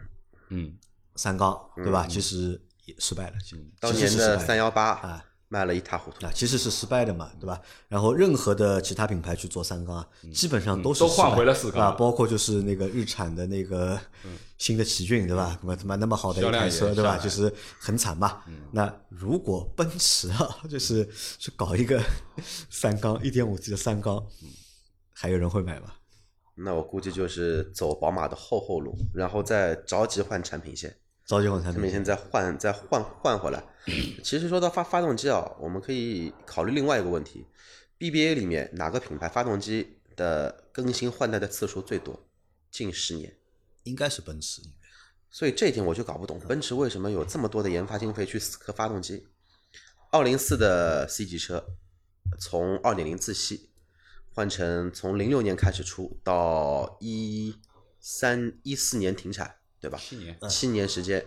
[0.49, 0.73] 嗯，
[1.15, 2.07] 三缸，对吧？
[2.09, 4.89] 其实也失败了，其实当年的三幺八。
[4.91, 6.25] 啊卖了一塌糊涂。
[6.25, 7.61] 啊，其实是失败的嘛，对吧？
[7.87, 13.99] 然后任何的其他品牌去做三缸啊，基本上都是都换回了四缸啊，包括就是那个日产的那个
[14.57, 15.57] 新的奇骏，对吧？
[15.61, 17.17] 那么他妈那么好的一台车，对吧？
[17.17, 18.43] 就是很惨嘛。
[18.71, 21.07] 那如果奔驰啊，就是
[21.37, 22.01] 去搞一个
[22.69, 24.25] 三缸一点五 T 的三缸，
[25.13, 25.93] 还有人会买吗？
[26.59, 30.97] 那我估计就是走宝马的后后路，然后再着急换产品线。
[31.27, 33.61] 着急换产品，每天再换再换换回来。
[34.23, 37.45] 其实说到发发动机啊，我们可以考虑另外一个问题
[37.99, 42.25] ：BBA 里面哪个品牌发动机的更新换代的次数最多？
[42.71, 43.37] 近十年。
[43.83, 44.61] 应该是奔驰。
[45.29, 49.27] 所以这一点我就搞不懂，奔驰为什么有这么多的研发经费去死磕发动机？
[50.11, 51.65] 二零四的 C 级车
[52.39, 53.69] 从二点零自吸
[54.33, 57.55] 换成从零六年开始出到一
[57.99, 59.97] 三一四年停产，对吧？
[59.97, 61.25] 七年，七年时间，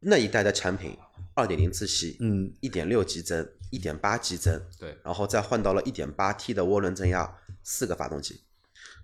[0.00, 0.96] 那一代的产品
[1.34, 8.44] 二点零自吸，嗯，一点六激增，一点八激增，对，然后再换到了一点八 T 的涡轮增压四个发动机。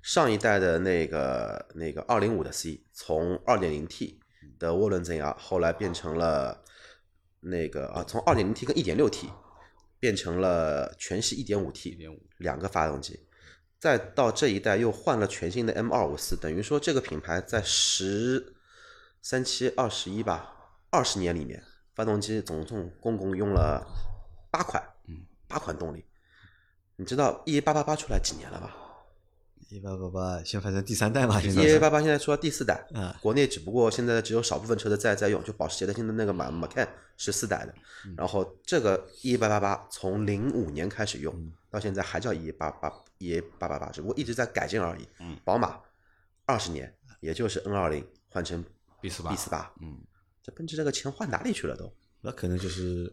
[0.02, 4.20] 上一代的那个那个二零五的 C，从二点零 T
[4.58, 6.62] 的涡轮增压，后来变成了
[7.40, 9.28] 那个啊，从二点零 T 跟一点六 T
[9.98, 11.98] 变成了全系一点五 T，
[12.38, 13.20] 两个发动机。
[13.80, 18.54] 再到这一代又换了全新的 M 二五四，等于说这个品牌在十
[19.22, 20.52] 三七二十一吧，
[20.90, 21.64] 二十年里面，
[21.94, 23.82] 发动机总共共共用了
[24.50, 25.16] 八款，嗯，
[25.48, 26.04] 八款动力。
[26.96, 28.76] 你知道 EA 八八八出来几年了吧
[29.70, 37.74] 一八八八，现在反正第三代嘛，现在？EA 是八八现在出到第四代，啊国内只不过现在只有少部分车子在在用，就保时捷的现在那个马 Macan 十四代的，
[38.18, 41.34] 然后这个 EA 八八八从零五年开始用，
[41.70, 45.06] 到现在还叫 EA 八八 EA 八八八，只不过一直在改进而已。
[45.20, 45.78] 嗯，宝马
[46.44, 48.64] 二十年，也就是 N 二零换成
[49.00, 49.98] B 四八 B 四八，嗯，
[50.42, 51.92] 这奔驰这个钱换哪里去了都？
[52.22, 53.12] 那可能就是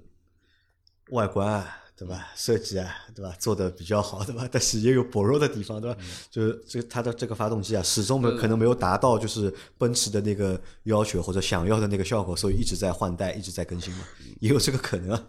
[1.12, 2.30] 外观啊，对吧？
[2.36, 3.36] 设计啊，对吧？
[3.39, 4.48] 做的比较好，对吧？
[4.52, 6.00] 但是也有薄弱的地方，对吧？
[6.30, 14.06] 就是这它的这个发动机啊，始终没有可能没有达到就是奔驰的那个要求或者想要的那个效果，所以一直在换代，一直在更新嘛，
[14.39, 15.28] 也有这个可能啊。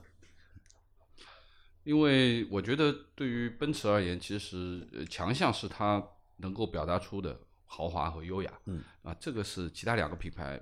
[1.88, 6.03] 因为我觉得对于奔驰而言，其实呃强项是它
[6.37, 10.61] 能够表达出的豪华和优雅，嗯啊，这个是其他两个品牌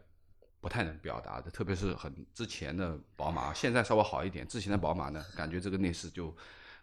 [0.61, 6.33] 不太能表达的，特别是很之前的宝马，现在稍微好一点，之前的宝马呢，感觉这个内饰就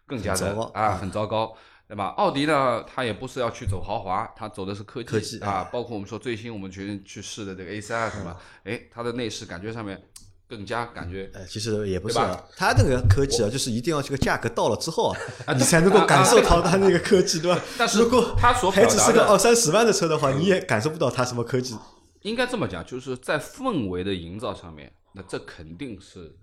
[0.04, 1.56] 更加的很糟糕啊很糟糕。
[1.86, 2.08] 对吧？
[2.16, 10.02] 奥迪呢，它也不是要去走豪华，它走的是科技科技啊，包括我们说最新我们决定去试的这个 A 三什么，哎，它的内饰感觉上面
[10.46, 12.18] 更加感觉呃，其实也不是
[12.56, 15.08] 它那个科技啊，就是一定要这个价格到了之后
[15.46, 17.60] 啊， 你才能够感受到它那个科技，对吧？
[17.78, 21.74] 但是如果它所还只是个二三十万的车的话，你也感受不到它什么科技。
[22.22, 26.34] 应该这么讲，就是在氛围的营造上面，那这肯定是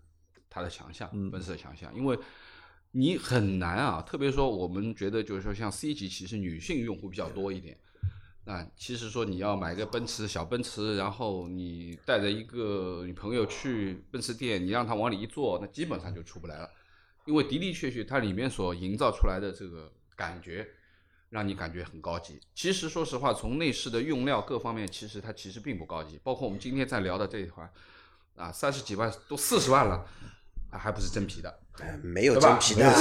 [0.49, 2.17] 它的强项，奔驰的强项，因为
[2.91, 7.77] 你很难啊，特别说我们觉得就是说像 C 级，其实女性用户比较多一点。
[8.51, 16.69] 啊其实说你要买个奔驰小奔驰，然后你带着一个女朋友去奔驰店，你让她往里一坐，那基本上就出不来了，
[17.25, 20.67] 因为的的确确它里面所营造出来的这个感觉，
[21.29, 22.41] 让你感觉很高级。
[22.53, 26.19] 其实说实话，从内饰的用料各方面，其实它其实并不高级。
[26.21, 27.71] 包括我们今天在聊的这一款，
[28.35, 30.05] 啊，三十几万都四十万了，
[30.71, 31.59] 啊，还不是真皮的。
[31.79, 32.93] 哎没有真皮的，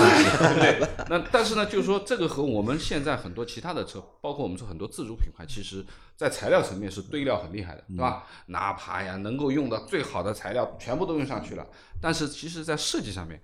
[0.54, 5.84] 对， 那但是呢，就是说这个和我们现在很多其他的车，包括我们说很多自主品牌，其实
[6.16, 8.26] 在材料层面是堆料很厉害的，对吧？
[8.46, 11.66] 哪怕呀能够用到最好的材料，全部都用上去了，
[12.00, 13.42] 但是其实在设计上面，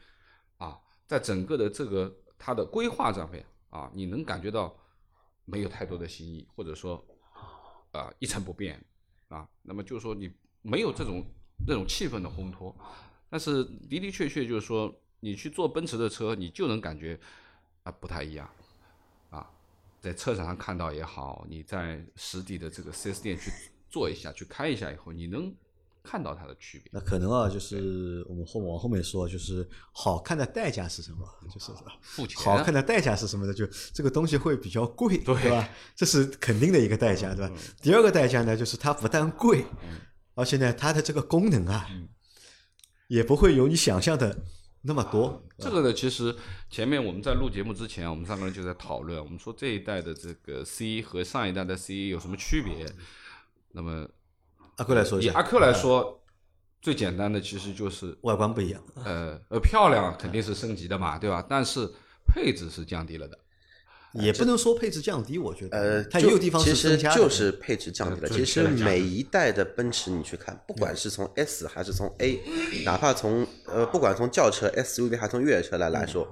[0.58, 4.74] 啊，在整个的这个它的规划上面啊，你能感觉到
[5.44, 7.04] 没有太多的新意，或者说
[7.90, 8.82] 啊一成不变
[9.28, 10.30] 啊，那么就是说你
[10.62, 11.24] 没有这种
[11.66, 12.74] 那种气氛的烘托，
[13.28, 17.18] 但是的的确确就是说，你去坐奔驰的车，你就能感觉
[17.82, 18.48] 啊不太一样
[19.30, 19.48] 啊，
[20.00, 23.50] 在车展上看到也好，你在实地的这个 4S 店去
[23.88, 25.52] 坐一下、去开一下以后，你能
[26.02, 26.90] 看到它的区别。
[26.92, 31.26] 那可能啊，就是我们后往后面说，就是好看的代价是什么？
[31.52, 33.52] 就是付钱好看的代价是什么呢？
[33.52, 35.68] 就这个东西会比较贵，对吧？
[35.96, 37.54] 这是肯定的一个代价，对吧？
[37.82, 39.64] 第二个代价呢，就是它不但贵，
[40.34, 41.88] 而且呢，它的这个功能啊，
[43.08, 44.44] 也不会有你想象的
[44.86, 45.42] 那么多。
[45.58, 46.34] 这个呢，其实
[46.70, 52.86] 前面我们在录节目之前，我们三个人就在讨论，我们说这一代的这个 C 和上一代的 C 有什么区别？
[53.72, 54.08] 那么
[54.76, 56.22] 阿克来说一下，以阿 Q 来说，
[56.80, 61.44] 最简单的其实就是外观不一样，呃呃漂亮肯定是升级的嘛，对吧？
[61.48, 61.92] 但是
[62.26, 63.38] 配置是降低了的。
[64.18, 68.28] 也不能说配置降低，我觉得，呃，它也有地方其实增加的，就是配置降低了。
[68.28, 72.40] 其实每一代的奔驰你去看，不管是从 S 还是从 A，
[72.84, 76.26] 哪怕从呃不管从轿车、SUV 还是从越野车来来说，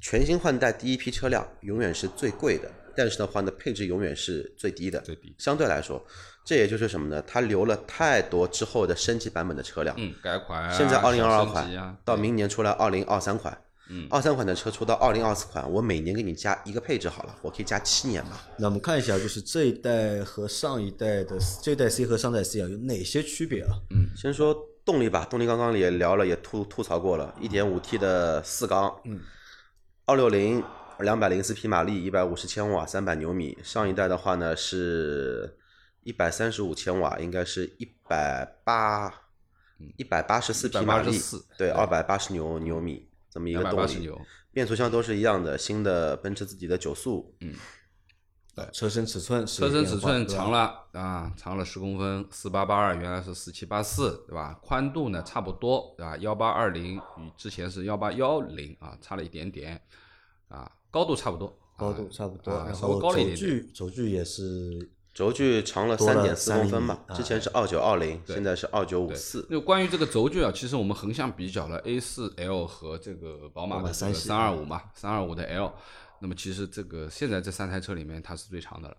[0.00, 5.00] 全新换代第一批车辆永远是最贵的，但是的话呢，配置永远是最低的。
[5.00, 6.04] 最低相对来说，
[6.44, 7.22] 这也就是什么呢？
[7.26, 9.94] 它留了太多之后的升级版本的车辆。
[9.98, 13.56] 嗯，改款啊，现在二零二二款，到明年出来二零二三款，
[13.90, 18.38] 嗯，二三款的车出到二零二四款，我每年给你加一个配置好了，我可以加七年嘛。
[18.58, 23.70] 那我们看一下，就是这一代和上一代的这一代 C 和上代 C 啊有哪些区别啊？
[23.90, 29.20] 嗯，先说动力吧，动力刚刚也聊了，也吐吐槽过了，一点五 T 的四缸，嗯，
[30.06, 30.62] 二六零
[31.00, 33.58] 两百零四匹马力，一百五十千瓦，三百牛米。
[33.62, 35.58] 上一代的话呢是
[36.04, 39.12] 一百三十五千瓦，应该是一百八
[39.96, 41.20] 一百八十四匹马力。
[41.58, 44.20] 对，二百八十牛牛米这么一个动280力牛。
[44.52, 47.52] 变速箱都是一样的，新的奔驰自己的九速，嗯，
[48.54, 54.56] 对车身尺寸车身尺寸长了啊，长了十公分，四八八二原来是四七八四，对吧？
[54.62, 56.16] 宽度呢差不多，对吧？
[56.18, 59.82] 幺八二零与之前是幺八幺零啊，差了一点点
[60.46, 63.36] 啊，高度差不多，高度差不多，啊，然稍微后轴高了一点点。
[63.36, 69.46] 距轴距也是轴距长了三点四公分吧，之前是二九二零，现在是二九五对四。
[69.48, 75.72] 那关于这个轴距啊，其实我们横向比较了 A 四 L 和这个宝马的三二五嘛，三二五的 L，
[76.18, 78.96] 那么其实这个现在这三台车里面它是最长的了，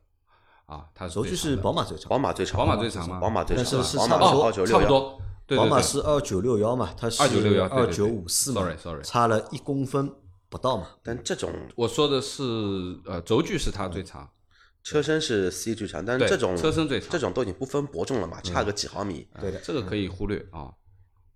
[0.68, 10.10] 啊，它是轴距是宝马最长，宝马最长，宝马最长嘛宝马最但长，宝马是是差不多差不多，对宝马是二九六幺嘛，它是二九六幺二九五四嘛 Sorry, sorry 差了一公分
[10.48, 10.88] 不到嘛。
[11.04, 12.42] 但这种我说的是
[13.04, 14.30] 呃轴距是它最长，
[14.86, 19.28] 车身是 C 最长，但是这种车身最长这种都已经不分伯仲了嘛，差个几毫米。
[19.42, 20.70] 对的，这个可以忽略啊。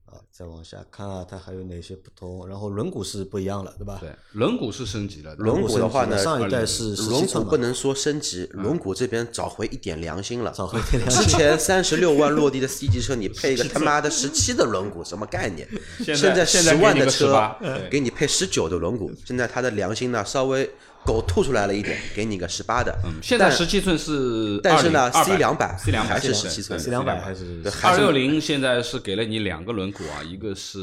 [0.05, 2.47] 啊，再往下看啊，它还有哪些不同？
[2.47, 3.97] 然后轮毂是不一样了，对吧？
[3.99, 10.53] 对，轮毂是升级了，轮毂的话呢上一代是十轮毂七寸嘛不，能说升级，轮毂这边找回一点良心了。
[10.55, 11.29] 找回一点良心之。
[11.35, 15.67] 前 三十六万落地的 C 级车，你配一个他妈的十七的轮毂，什么概念？
[16.03, 17.55] 现现在现在十万的车
[17.89, 20.69] 给你配十九的轮毂，现在它的良心呢稍微
[21.05, 22.95] 狗吐出来了一点，给你个十八的。
[23.03, 30.79] 嗯，现在但十七寸是但是呢 20，C 两百，C 两百还是十七寸 C 两百还是对还是二六零现在是给了你两个轮毂啊，一个是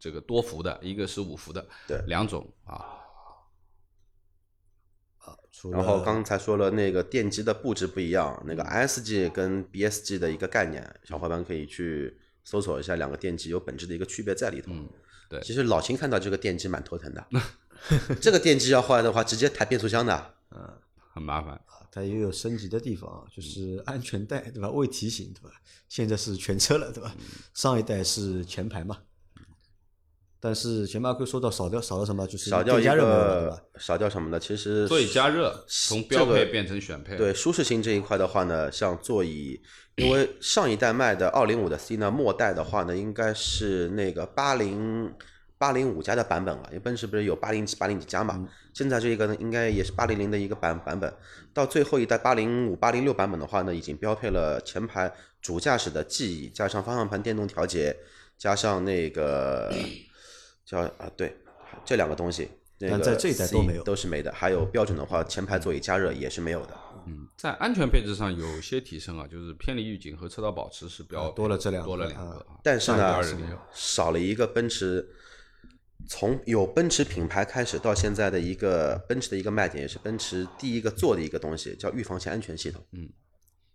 [0.00, 3.00] 这个多幅的，一个是五幅的，对两种啊。
[5.72, 14.72] 然后刚才说了那个电机的布置不一样，那个 ISG 跟 BSG 的一个概念，小伙伴可以去搜索一下，两个电机有本质的一个区别在里头。
[14.72, 14.88] 嗯
[15.26, 17.26] 对其实老秦看到这个电机蛮头疼的，
[18.20, 20.34] 这个电机要换的话，直接抬变速箱的。
[20.50, 20.60] 嗯
[21.12, 21.60] 很麻烦，
[21.92, 24.68] 它也有升级的地方啊，就是安全带对吧？
[24.68, 25.50] 未提醒对吧？
[25.88, 27.14] 现在是全车了对吧？
[27.54, 28.98] 上一代是前排嘛，
[30.40, 32.26] 但是前排会说到少掉少了什么？
[32.26, 33.64] 就是少掉加热？
[33.78, 34.40] 少掉什么呢？
[34.40, 39.62] 其实座椅加热从标配变成选配，对舒适性这一块的话呢，像座椅，
[39.94, 45.14] 因为上一代卖的二零五的 C 呢，末代的话呢，应该是那个八零
[45.56, 51.12] 八零五加的版本了，因为奔驰不是有八零几、八零几加嘛，现在这一个呢，应该也是八零零的一个版版本。
[51.52, 57.96] 到最后一代八零五、八零六版本的话呢，已经标配了前排主驾驶的记忆，加上方向盘电动调节，
[58.36, 59.72] 加上那个
[60.66, 61.36] 叫啊对，
[61.84, 62.48] 这两个东西。
[62.78, 64.32] 那个但在这一代都没有都是没的。
[64.32, 66.76] 还有标准的话，前排座椅加热也是没有的。
[67.06, 75.08] 嗯，在安全配置上有些提升啊，就是偏离预警和车道保持是标配啊多了这两个多了两个但是呢上一代2.0，少了一个奔驰，
[76.08, 82.84] 从有奔驰品牌开始到现在的一个奔驰的一个卖点，也是奔驰第一个做的一个东西，叫预防性安全系统。
[82.92, 83.08] 嗯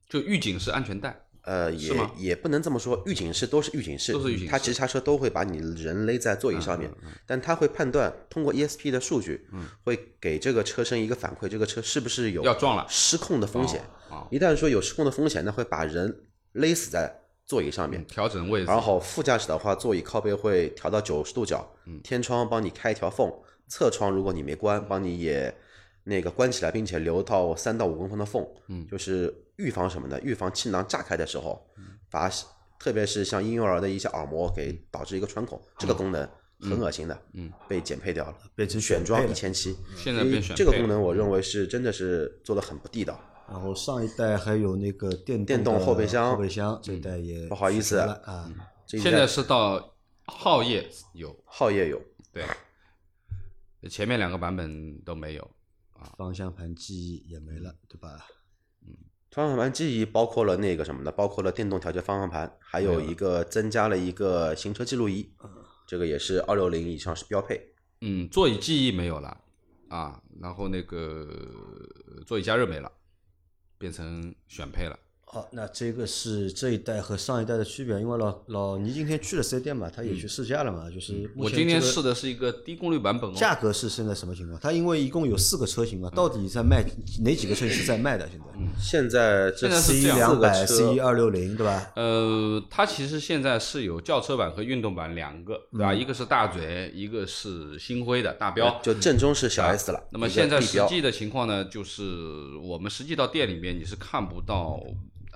[0.08, 6.92] 就预警式安全带，呃，也也不能这么说，预警式都是预警式，都是预警式它急刹车都会把你人勒在座椅上面，
[7.28, 9.48] 但它会判断通过 ESP 的数据，
[9.84, 13.82] 会给这个车身一个反馈，这个车是不是有要撞了失控的风险。
[14.10, 18.06] 啊，一旦说有失控的风险，那会把人勒死在座椅上面。
[18.06, 21.68] 调整位置，然后副驾驶的话，座椅靠背会调到九十度角，
[22.04, 23.30] 天窗帮你开一条缝，
[23.68, 25.54] 侧窗如果你没关，帮你也
[26.04, 30.20] 那个关起来，并且留到三到五公分的缝，嗯，就是预防什么呢？
[30.22, 31.68] 预防气囊炸开的时候，
[32.12, 32.32] 把
[32.80, 36.30] 特别是像婴幼儿的一些耳膜给导致一个穿孔，这个功能
[36.62, 43.20] 很恶心的，嗯，被减配掉了，变成选装一千七，现在变选这个功能我认为是真的是做的很不地道。
[43.52, 46.32] 然后上一代还有那个电电动后备箱。
[46.32, 48.52] 后备箱这一代也不好意思了啊，
[48.86, 52.46] 现在是到皓夜有，皓夜有，对，
[53.90, 55.42] 前面两个版本都没有
[55.94, 58.28] 啊，方向盘记忆也没了，对吧？
[58.86, 58.96] 嗯。
[59.32, 61.12] 方向盘记忆包括了那个什么的？
[61.12, 65.32] 包括了电动调节方向盘，还有一个增加了一个行车记录仪，
[65.88, 67.62] 这个也是二六零以上是标配。
[68.02, 69.38] 嗯，座椅记忆没有了
[69.90, 71.28] 啊，然后那个
[72.26, 72.92] 座椅加热没了，
[73.80, 75.00] 变成选配了。
[75.32, 84.60] 好，那这个是这一代和上一代的区别，因为老老倪今天去了四 S 店嘛，他也去试驾了嘛，就是我今天试的是一个低功率版本哦，价格是现在什么情况？
[84.60, 86.84] 它因为一共有四个车型嘛，到底在卖
[87.24, 88.28] 哪几个车型是在卖的？
[88.28, 88.50] 现在
[88.82, 91.92] 现在这现在是 C 两百、四 C 二六零，对吧？
[91.96, 95.94] 呃，它其实现在是有轿车版和运动版两个，对嗯吧？
[95.94, 98.80] 一个是大嘴，一个是星辉的大标。
[98.82, 100.04] 就正宗是小 S 了。
[100.12, 102.04] 那么现在实际的情况呢，就是
[102.64, 104.82] 我们实际到店里面你是看不到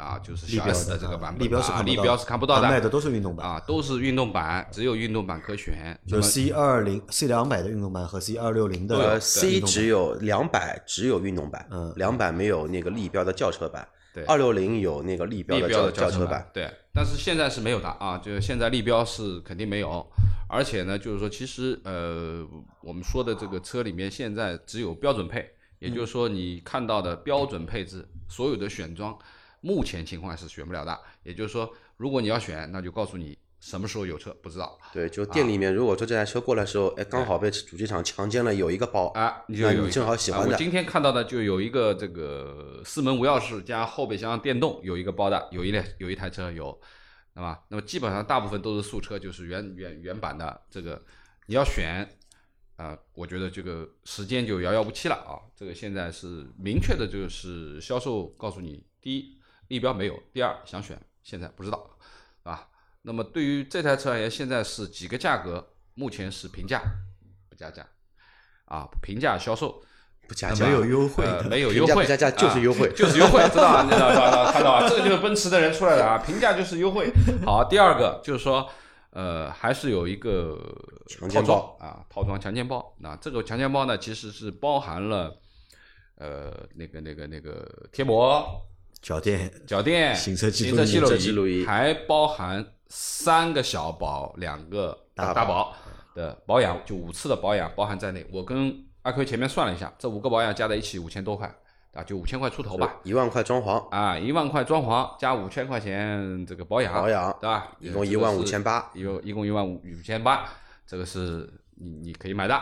[0.03, 5.97] 啊，就是小立标 S 的这个版本，立标是啊看不到，立标是看不到的它卖的都是运动版，啊，都是运动版，只有运动版可选。
[6.03, 20.05] 那就么 C 二零 C 两百的运动版和 C 二六零的，C 只有两百只有运动版，嗯两百没有那个立标的轿车版，对二六零有那个立标的轿立标的轿车版，对，但是现在是没有的啊，就是现在立标是肯定没有，
[20.47, 22.45] 而且呢，就是说，其实呃，
[22.81, 25.49] 我们说的这个车里面现在只有标准配，
[25.79, 29.17] 也就是说，你看到的标准配置，所有的选装，
[29.63, 34.77] 目前情况是选不了的，也就是说，如果你要选，那就告诉你什么时候有车，不知道。
[34.91, 46.77] 对，就店里面如果说这台车过来的时候，哎，刚好被主机厂强奸了，有一个包，啊，你你正好喜欢我今天看到的就有一个这个四门无钥匙加后备箱电动，有一个包的，有一辆有一台车有，
[47.33, 51.01] 那么那么基本上大部分都是素车，就是原原原版的这个，
[51.47, 52.05] 你要选
[52.75, 55.39] 啊、我觉得这个时间就遥遥无期了啊。
[55.55, 59.37] 这个现在是明确的，就是销售告诉你，第一
[59.67, 61.89] 立标没有，第二想选现在不知道，
[62.43, 62.67] 啊。
[63.01, 66.81] 那么对于这台车而言，现在是几个价格，目前是平价，
[67.49, 67.85] 不加价，
[68.65, 69.83] 啊，平价销售。
[70.25, 73.83] 不加价没有优惠呃没有优惠，不加价就是优惠啊就是优惠，知道啊？
[73.83, 74.87] 你知道知道知道看到啊？
[74.87, 77.11] 这个就是奔驰的人出来的啊，平价就是优惠。
[77.45, 78.65] 好，第二个就是说，
[79.09, 80.57] 呃，还是有一个
[81.29, 82.95] 套装啊，套装强奸包。
[82.99, 85.37] 那这个强奸包呢，其实是包含了
[86.15, 88.41] 呃那个那个那个贴膜、
[89.03, 95.75] 脚垫脚垫、行车记录仪行车记录仪还包含三个小保、两个大大保
[96.15, 98.25] 的保养，就五次的保养包含在内。
[98.31, 101.53] 我跟阿奎前面算了一下，这五个保养加在一起五千多块
[101.93, 103.01] 啊，就五千块出头吧。
[103.03, 107.75] 一万块装潢，啊，一万块装潢加五千块钱这个保养，保养对吧？
[107.79, 110.45] 一共一万五千八，有一共一万五五千八，
[110.87, 112.55] 这个是你你可以买的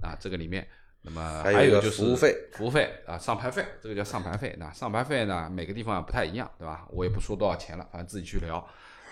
[0.00, 0.64] 啊，这个里面。
[1.06, 4.56] 那么还有一个有就是服务费，服务费啊，上牌费，这个叫上牌费。
[4.58, 6.86] 那上牌费呢，每个地方不太一样，对吧？
[6.90, 8.66] 我也不说多少钱了，反正自己去聊。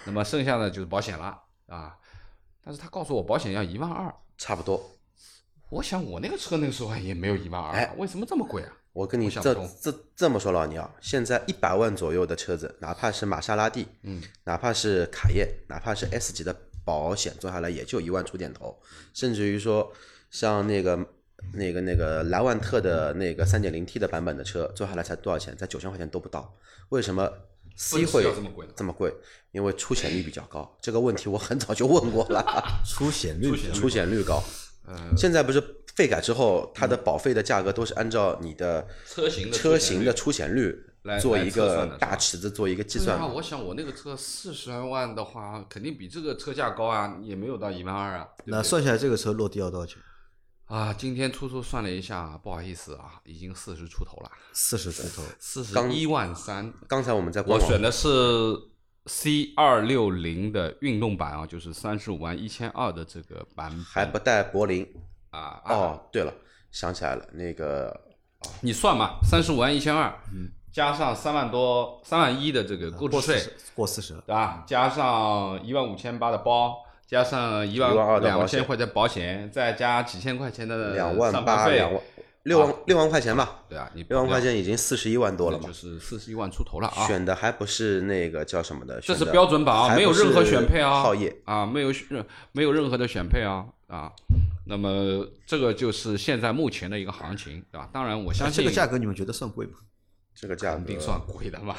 [0.06, 1.94] 那么剩下的就是保险了啊，
[2.64, 4.82] 但是他告诉我保险要一万二，差不多。
[5.68, 8.72] 我想我那个车那个时候也没有一万二、哎为什么这么贵啊？
[8.94, 18.78] 我跟你这这这么说，老倪啊，现在一百万左右的车子，哪怕是玛莎拉蒂，嗯，哪怕是卡宴，哪怕是 S 级的保险做下来也就一万出点头，
[19.14, 19.90] 甚至于说
[20.30, 20.98] 像那个
[21.52, 25.56] 那个那个莱万特的那个三点零 T 的版本的车做下来才多少钱？
[25.56, 26.56] 才九千块钱都不到。
[26.88, 27.30] 为什么
[27.76, 29.14] C 会这么贵这么贵？
[29.50, 30.76] 因为出险率比较高。
[30.80, 34.42] 这个问题我很早就问过了， 出险率出险率高。
[34.86, 35.62] 呃，现在不是
[35.94, 43.26] 费改之后，它的保费的价格都是按照你的车型的车出险率型的出险率来来做一个大池子做一个计算那。
[43.26, 48.28] 我想我那个车四十万的话，肯定比这个车价高啊，也没有到一万二啊。
[48.38, 49.98] 对对那算下来这个车落地要多少钱？
[50.66, 56.72] 啊，今天粗粗算了一下，不好意思啊，已经四十出头了，四十出头，四十刚一万三。
[56.88, 58.08] 刚才我们在我选的是
[59.06, 63.84] C 二六零的运动版啊，就是三十五万一千二的这个版本。
[63.84, 64.86] 还不带柏林。
[65.30, 66.34] 啊啊，哦，对了，
[66.70, 67.98] 想起来了，那个
[68.60, 70.14] 你算嘛，三十五万一千二，
[70.70, 73.42] 加上三万多三万一的这个购置税，
[73.74, 74.12] 过四十。
[74.26, 74.62] 对吧？
[74.66, 76.82] 加上一万五千八的包，
[77.12, 82.02] 加上一万12,200的两保险千块钱保险，再加几千块钱的两万上牌费八两万
[82.44, 85.74] 六万六万块钱吧，对啊，你六万块钱钱已经四十一万多了嘛就。
[85.74, 87.06] 是四十一万出头了啊。
[87.06, 94.10] 选的还不是那个叫什么的，这是标准版啊，没有任何选配啊，皓夜啊，没有任没有任何的选配啊啊。
[94.64, 97.90] 那么这个就是现在目前的一个行情，对吧？
[97.92, 99.74] 当然，我相信这个价格你们觉得算贵吗？
[100.34, 101.76] 这个价格肯定算贵的嘛，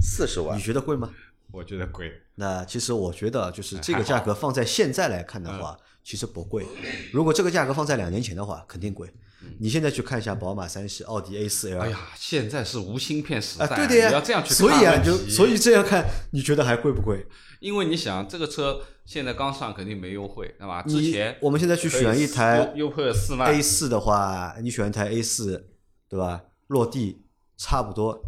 [0.00, 1.10] 四十万你，觉得贵吗？
[1.56, 2.12] 我觉得贵。
[2.34, 6.66] 那其实我觉得，就是这个价格放在现在来看的话，其实不贵。
[7.12, 9.10] 如果这个价格放在两年前的话，肯定贵。
[9.58, 17.26] 你现在去看一下宝马三系、奥迪 A 四 L，哎呀，现在是无芯片时代，啊，对的呀，你要这样去看所以啊，就所以这样看，你觉得还贵不贵？
[17.60, 20.82] 因为你想，这个车现在刚上，肯定没优惠，对吧？
[20.82, 25.70] 之前我们现在去选一台优优惠了四万 A 四的话，你选一台 A 四，
[26.08, 26.42] 对吧？
[26.66, 27.24] 落地
[27.56, 28.20] 差不多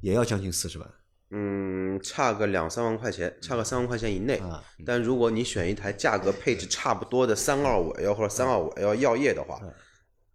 [0.00, 0.88] 也要将近四十万
[1.32, 4.36] 嗯，差个两三万块钱，差个三万块钱以内。
[4.38, 4.62] 啊。
[4.84, 9.60] 但如果你选一台价格配置差不多的三二五 L 或者三二五 L 耀夜的话，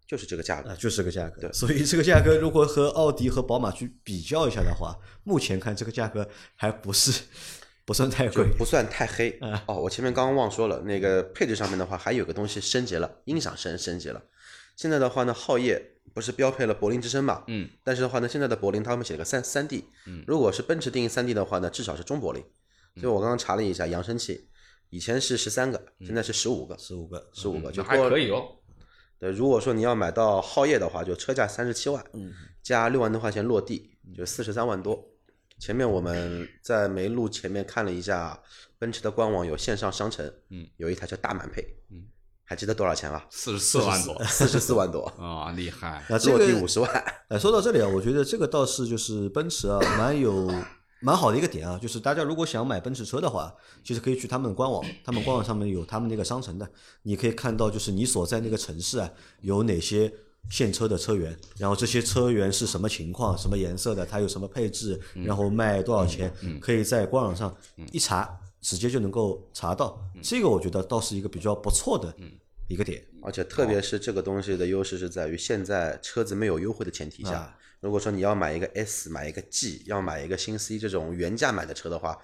[0.06, 0.76] 就是这个价格啊，。
[0.78, 1.42] 就是这个价格。
[1.42, 7.24] 对所以这个价格如果和奥迪和宝马去比较一下的话，目前看这个价格还不是
[7.84, 8.46] 不算太贵。
[8.56, 9.76] 不算太黑啊哦。
[9.76, 14.22] 我前面刚刚忘说了，那个配置上面的话，还有个东西升级了，音响升升级了。
[14.76, 17.44] 现在的话呢，皓夜不是标配了柏林之声嘛？
[17.46, 22.42] 嗯，但是的话呢，现在的柏林他们写了个三三 D，嗯如果是奔驰定义三 D 的话呢，至少是中柏林。
[22.98, 24.48] 所以我刚刚查了一下扬声器，
[24.88, 28.48] 以前是十三个，现在是十五个，十五个，十五个就还就可以哦。
[29.18, 35.06] 对，如果说你要买到皓夜的话，就车价三十七万，嗯，加六万多块钱落地，就四十三万多。
[35.58, 38.42] 前面我们在没录前面看了一下，
[38.78, 42.08] 奔驰的官网有线上商城，嗯，有一台叫大满配，嗯，
[42.46, 43.22] 还记得多少钱吗？
[43.28, 46.04] 四十四万多四十四万多，啊， 厉害！
[46.08, 46.90] 那这落地五十万。
[47.28, 50.48] 哎，说到这里啊，我觉得这个倒是就是奔驰啊，蛮有
[51.00, 53.52] 蛮好的一个点啊，就是大家如果想买奔驰车的话，
[53.84, 56.68] 其实可以去他们官网，他们官网上面有他们那个商城的，
[57.02, 60.12] 你可以看到就是你所在那个城市啊有哪些
[60.48, 67.52] 现车的车源，然后这些车源是什么情况、什么颜色的，它有什么配置，然后卖多少钱，可以在官网上
[67.90, 69.96] 一查，直接就能够查到。
[70.20, 72.12] 这个我觉得倒是一个比较不错的
[72.66, 73.00] 一个点。
[73.22, 82.18] 而且特别是这个东西的优势是在于，现在车子没有优惠的前提下，啊如果说你要买一个 S，买一个 G，要买一个新 C 这种原价买的车的话，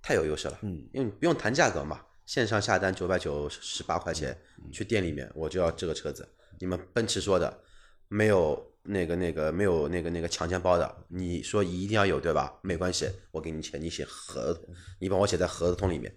[0.00, 0.58] 太有优势了。
[0.62, 4.34] 嗯，因为你不用谈价格嘛，线上下单九百九十八块钱，
[4.72, 6.26] 去店里面我就要这个车子。
[6.60, 7.60] 你们奔驰说的
[8.08, 12.52] 没有那个那个没有那个那个强奸包的，你说一定要有对吧？
[12.62, 16.14] 没关系，我给你钱，你写合同，你帮我写在合同里面，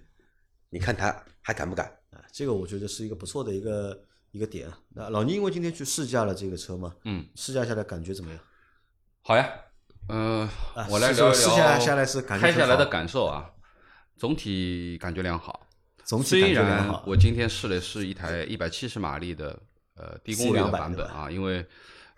[0.70, 1.86] 你看他还敢不敢？
[2.12, 3.98] 啊，这个我觉得是一个不错的一个
[4.32, 4.78] 一个点啊。
[4.90, 8.40] 那老倪因为今天去试驾了这个车嘛，嗯，试驾下来感觉怎么样？
[9.22, 9.50] 好呀，
[10.10, 10.42] 嗯、
[10.76, 13.50] 啊我来聊聊试驾下下来是感觉开下来的感受啊，
[14.18, 15.68] 总体感觉良好。
[16.04, 16.94] 总体感虽觉良好。
[16.94, 19.60] 然我今天试的是一台一百七十马力的
[19.96, 21.66] 呃低功率的版本啊，因为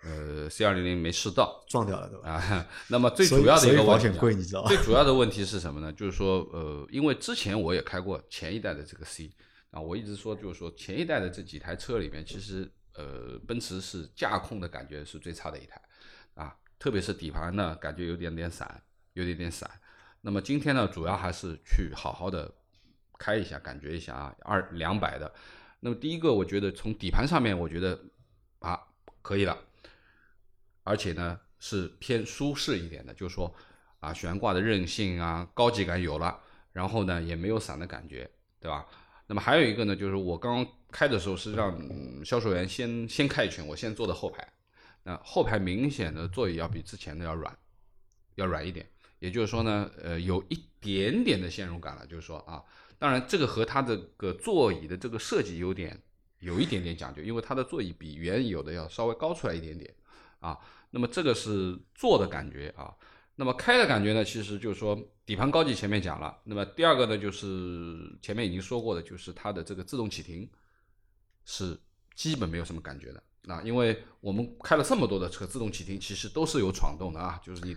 [0.02, 2.30] 呃 C 二零零没试到撞掉了对吧？
[2.30, 2.66] 啊。
[2.88, 4.76] 那么最主要的一个保险贵，你知道吧最？
[4.78, 5.92] 主要的问题是什么呢？
[5.92, 9.30] 就是说，呃，因为之前我也开过前一代的这个 C
[9.70, 15.80] 啊，我一直说就是说前一代的这几台车里面，其实呃，奔驰是驾控的感觉是最差的一台
[16.34, 18.82] 啊，特别是底盘呢，感觉有点点散，
[19.12, 19.70] 有点点散。
[20.22, 22.52] 那么今天呢，主要还是去好好的
[23.18, 25.32] 开一下，感觉一下啊，二两百的。
[25.78, 27.98] 那么第一个，我觉得从底盘上面，我觉得
[28.58, 28.78] 啊
[29.22, 29.56] 可以了，
[30.90, 33.54] 而且呢是偏舒适一点的，就是说
[34.00, 36.36] 啊悬挂的韧性啊高级感有了，
[36.72, 38.28] 然后呢也没有散的感觉，
[38.58, 38.84] 对吧？
[39.28, 44.46] 那么还有一个呢，就是我刚刚开的时候是让、嗯销售员先先开一圈，我先坐的后排，
[45.04, 47.56] 那后排明显的座椅要比之前的要软，
[48.34, 48.84] 要软一点。
[49.20, 52.04] 也就是说呢，呃，有一点点的陷入感了。
[52.06, 52.64] 就是说啊，
[52.98, 55.96] 当然这个和它这个座椅的这个设计有点
[56.40, 59.94] 有一点点讲究，因为它的座椅比原有的要稍微高出来一点点
[60.40, 60.58] 啊。
[60.90, 62.92] 那么这个是坐的感觉啊。
[63.36, 66.36] 那么开的感觉呢，其实就是说底盘高级前面讲了。
[66.44, 70.46] 那么第二个呢，就是前面已经说过的，就是它的这个自动启停
[71.46, 71.78] 是
[72.14, 73.22] 基本没有什么感觉的。
[73.48, 77.74] 啊，因为我们开了这么多的车，自动启停其实都是有闯动的啊，就是你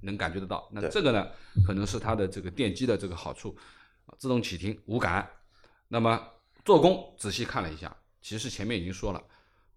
[0.00, 0.66] 能感觉得到。
[0.72, 1.28] 那这个呢，
[1.66, 3.54] 可能是它的这个电机的这个好处，
[4.06, 5.28] 啊自动启停无感。
[5.88, 6.18] 那么
[6.64, 9.22] 做工仔细看了一下，其实前面已经说了，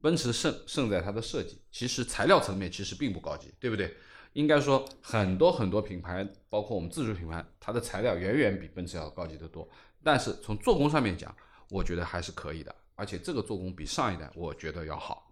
[0.06, 3.92] 奔驰胜胜在它的设计，其实材料层面其实并不高级，对不对？
[4.34, 9.68] 应该说很多很多品牌，包括我们自主品牌，它的材料远远比奔驰要高级得多。
[10.04, 11.36] 但是从做工上面讲，
[11.72, 15.28] 我觉得还是可以的，而且这个做工比上一代我觉得要好，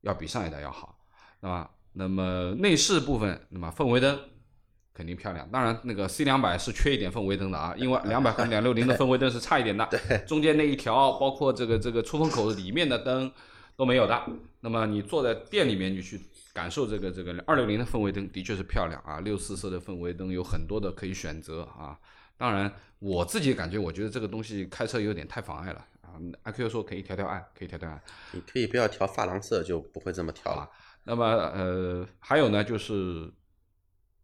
[0.00, 0.98] 要比上一代要好。
[1.38, 4.18] 那么，那么内饰部分，那么氛围灯
[4.92, 5.48] 肯定漂亮。
[5.52, 9.88] 当然，那个 C 两百是缺一点氛围灯的啊，因为两百和两六零的氛围灯是差一点的。
[10.26, 13.32] 中间那一条，包括这个这个出风口里面的灯
[13.82, 14.24] 都没有的。
[14.60, 16.20] 那么你坐在店里面，你去
[16.52, 21.98] 感受这个这个二六零的氛围灯，的确是漂亮啊，六四色的氛围灯有很多的可以选择啊。
[22.36, 26.14] 当然，我自己感觉，我觉得这个东西开车有点太妨碍了啊。
[26.44, 28.00] 阿 Q 说可以调调暗，可以调调暗。
[28.30, 30.70] 你可以不要调珐琅色，就不会这么调啊了。
[31.02, 33.28] 那么呃，还有呢，就是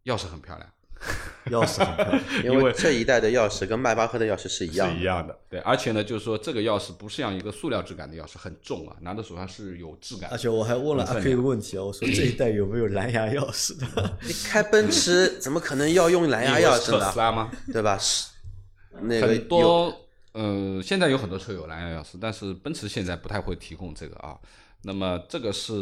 [0.05, 0.69] 钥匙很漂亮，
[1.49, 4.93] 钥匙很漂亮， 因因为为这一代的钥匙跟迈巴赫的钥匙是一样的。
[4.93, 5.37] 是一样的。
[5.49, 10.29] 对，而且呢，就是说这个钥匙不是像一个塑料质感的钥匙，很重啊，拿在手上是有质感。
[10.31, 14.17] 而且我还问了阿很分 Q 一个问题啊，我说这一代有没有蓝牙钥匙的？
[14.27, 17.17] 你开奔驰怎么可能要用蓝牙钥匙呢斯？
[17.19, 17.49] 拉吗？
[17.71, 17.97] 对吧？
[17.97, 18.27] 是
[19.01, 19.93] 那个很多
[20.33, 24.37] 呃，现在有很多车有蓝牙钥匙，但是奔驰现在不太会提供这个啊。
[24.83, 25.73] 那么这个是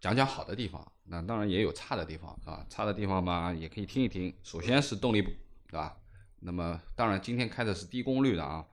[0.00, 2.64] 讲讲好的地方，那当然也有差的地方啊。
[2.68, 4.34] 差的地方嘛，也可以听一听。
[4.42, 5.32] 首先是动力，对
[5.72, 5.96] 吧？
[6.40, 8.64] 那么当然今天开的是低功率的啊。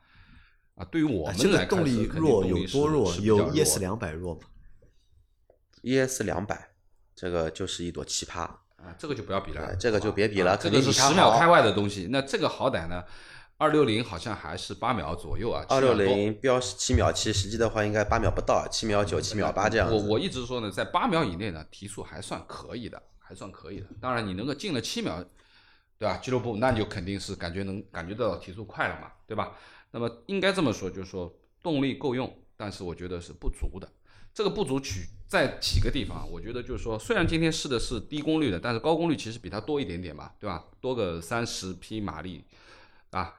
[0.75, 3.15] 啊，对于我啊们来看这个动力是弱有动力是多弱？
[3.15, 4.41] 有 ES 的两百弱吗
[5.83, 6.69] ？ES 两百，
[7.15, 8.41] 这个就是一朵奇葩。
[8.75, 12.09] 啊，这个就不要比了哎，这个就别比啊了这个是十秒开外的东西。
[12.11, 13.03] 那这个好歹呢，
[13.57, 19.89] 二六零好像还是八秒左右啊，二7秒多六零标七秒七，实际的话应该八秒不到，七秒九、七秒八这样。
[19.89, 23.87] 我我一直说呢，在八秒以内呢，提速还算可以的，还算可以的。
[24.01, 25.23] 当然，你能够进了七秒，
[25.97, 26.17] 对吧？
[26.17, 29.53] 俱乐部那就肯定是感觉能感觉到提速快了嘛，对吧？
[29.91, 31.33] 那么应该这么说，就是说
[31.63, 33.89] 动力够用，但是我觉得是不足的。
[34.33, 40.65] 这个不足取在几个地方，我觉得就是说，虽然今天试的是低功率的，但是高功率其实比它多一点点嘛，对吧？
[40.81, 42.43] 多个三十匹马力
[43.11, 43.33] 啊，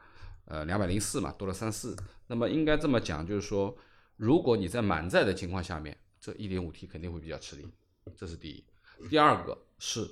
[0.46, 1.96] 呃，两百零四嘛，多了三四。
[2.26, 3.76] 那么应该这么讲，就是说，
[4.16, 7.68] 如果你在满载的情况下面，这一点五 T 肯定会比较吃力，
[8.16, 8.64] 这是第一。
[9.08, 10.08] 第二个是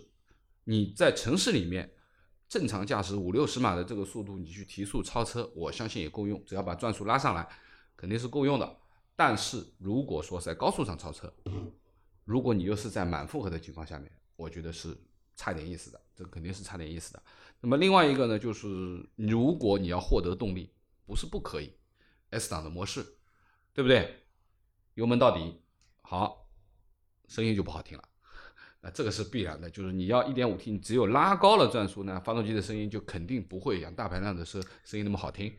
[0.64, 1.90] 你在城市里面
[2.48, 7.48] 正常驾驶五六十码的这个速度，你去提速超车，我相信也够用，只要把转速拉上来，
[7.96, 8.76] 肯定是够用的。
[9.16, 11.32] 但是如果说在高速上超车，
[12.24, 14.96] 如果你又是在满负荷的情况下面，我觉得是
[15.36, 17.22] 差点意思的，这肯定是差点意思的。
[17.64, 18.68] 那么另外一个呢，就是
[19.16, 20.70] 如果你要获得动力，
[21.06, 21.72] 不是不可以
[22.28, 23.02] ，S 档的模式，
[23.72, 24.22] 对不对？
[24.96, 25.62] 油门到底，
[26.02, 26.46] 好，
[27.26, 28.04] 声音就不好听了。
[28.82, 35.50] 那这个是必然的，就是你要 1.5T，你只有拉高了转速呢，发动机的声音就肯定不会像大排量的车声音那么好听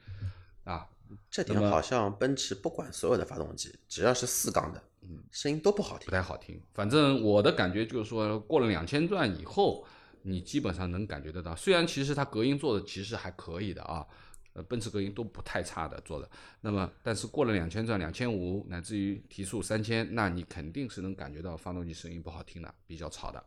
[0.64, 0.88] 啊。
[1.32, 6.62] 这点好像奔驰不管所有的发动机，只要是四缸的，嗯，声音都不好听，不太好听。
[6.72, 9.84] 反正我的感觉就是说，过了两千转以后，
[10.26, 11.55] 你基本上能感觉得到。
[11.55, 14.05] 虽然其实它隔音做的其实还可以的啊，
[14.53, 16.30] 呃，奔驰隔音都不太差的做的。
[16.61, 23.43] 那么，但是过了两千转、两千五，乃至于提速三千，那你肯定是能感觉到发动机声音不好听的，比较吵的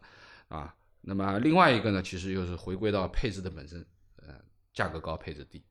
[0.48, 0.74] 啊。
[1.00, 3.84] 那么另外一个呢，其实又是回归到配置的本身，
[4.16, 4.34] 呃，
[4.72, 5.62] 价格高，配置低。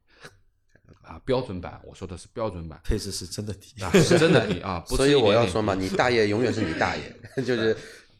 [1.04, 4.84] 啊，标准版，我说的是标准版，配置是真的低啊，是真的低啊。
[4.88, 7.76] 所以我要说嘛，你大爷永远是你大爷， 就是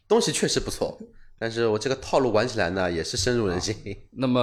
[0.06, 0.98] 东西确实不错，
[1.38, 3.74] 但是我这个套路玩起来呢，也是深入人心。
[4.10, 4.40] 那么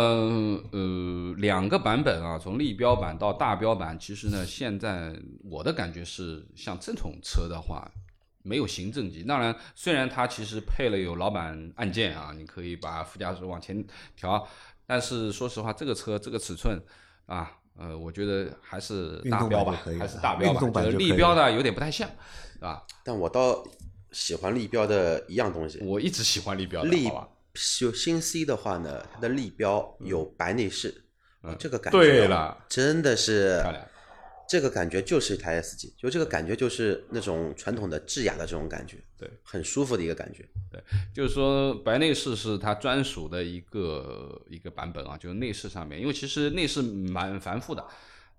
[0.72, 7.92] 呃，两个版本啊，从立标版到大标版，其实呢，现在我的感觉是，像这种车的话，
[8.44, 9.24] 没有行政级。
[9.24, 13.86] 当然，虽然它其实配了有老板按键啊，你可以把副驾驶往前
[14.16, 14.48] 调，
[14.88, 16.82] 但是说实话，这个车这个尺寸
[17.26, 17.52] 啊。
[17.78, 22.08] 呃，我觉得还是大标吧，还是大标吧，就是立标呢有点不太像，
[22.54, 22.82] 是吧？
[23.04, 23.62] 但我倒
[24.16, 26.90] 喜欢立标的一样东西，我一直喜欢立标的。
[26.90, 27.12] 立
[27.78, 31.04] 就新 C 的话呢，它的立标有白内饰，
[31.60, 33.86] 这个感觉对了，真的是漂亮。
[34.48, 40.48] 这个感觉就是一台 S 级，就这个感觉就是那种传统的智雅的这种感觉，对，很舒服的一个感觉。
[40.72, 40.82] 对，
[41.14, 47.86] 就是说白内饰是它专属的一个一个版本啊，就是内饰上面，因为其实内饰蛮繁复的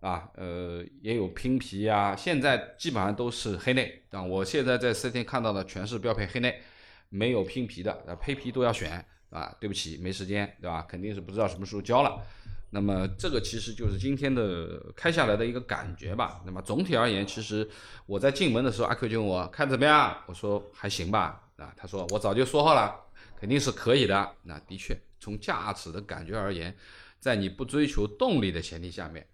[0.01, 4.23] 啊，呃，也有拼皮啊，现在基本上都是黑内啊。
[4.23, 6.61] 我现在在四天看到的全是标配黑内，
[7.09, 9.57] 没有拼皮的，啊，配皮都要选啊。
[9.59, 10.83] 对不起，没时间，对吧？
[10.89, 12.23] 肯定是不知道什么时候交了。
[12.71, 16.43] 那么这个其实就是今天的开下来的一个感觉吧。
[16.45, 17.67] 那么总体而言，其实
[18.07, 21.43] 我在进门的时候，阿 Q 就问我看怎么样，我说还行吧。
[21.57, 22.95] 啊，他说我早就说好了，
[23.41, 24.31] 肯定是可以的。
[24.43, 26.77] 那的确，从驾驶的感觉而言，
[27.19, 29.27] 在你不追求动力的前提下面，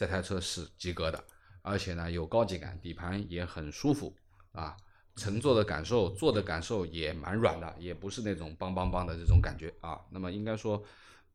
[0.00, 1.22] 这台车是及格的，
[1.60, 4.16] 而且呢有高级感，底盘也很舒服
[4.52, 4.74] 啊，
[5.16, 10.00] 乘坐的感受、坐的感受也蛮软的，也不是那种梆梆梆的这种感觉啊。
[10.10, 10.82] 那么应该说。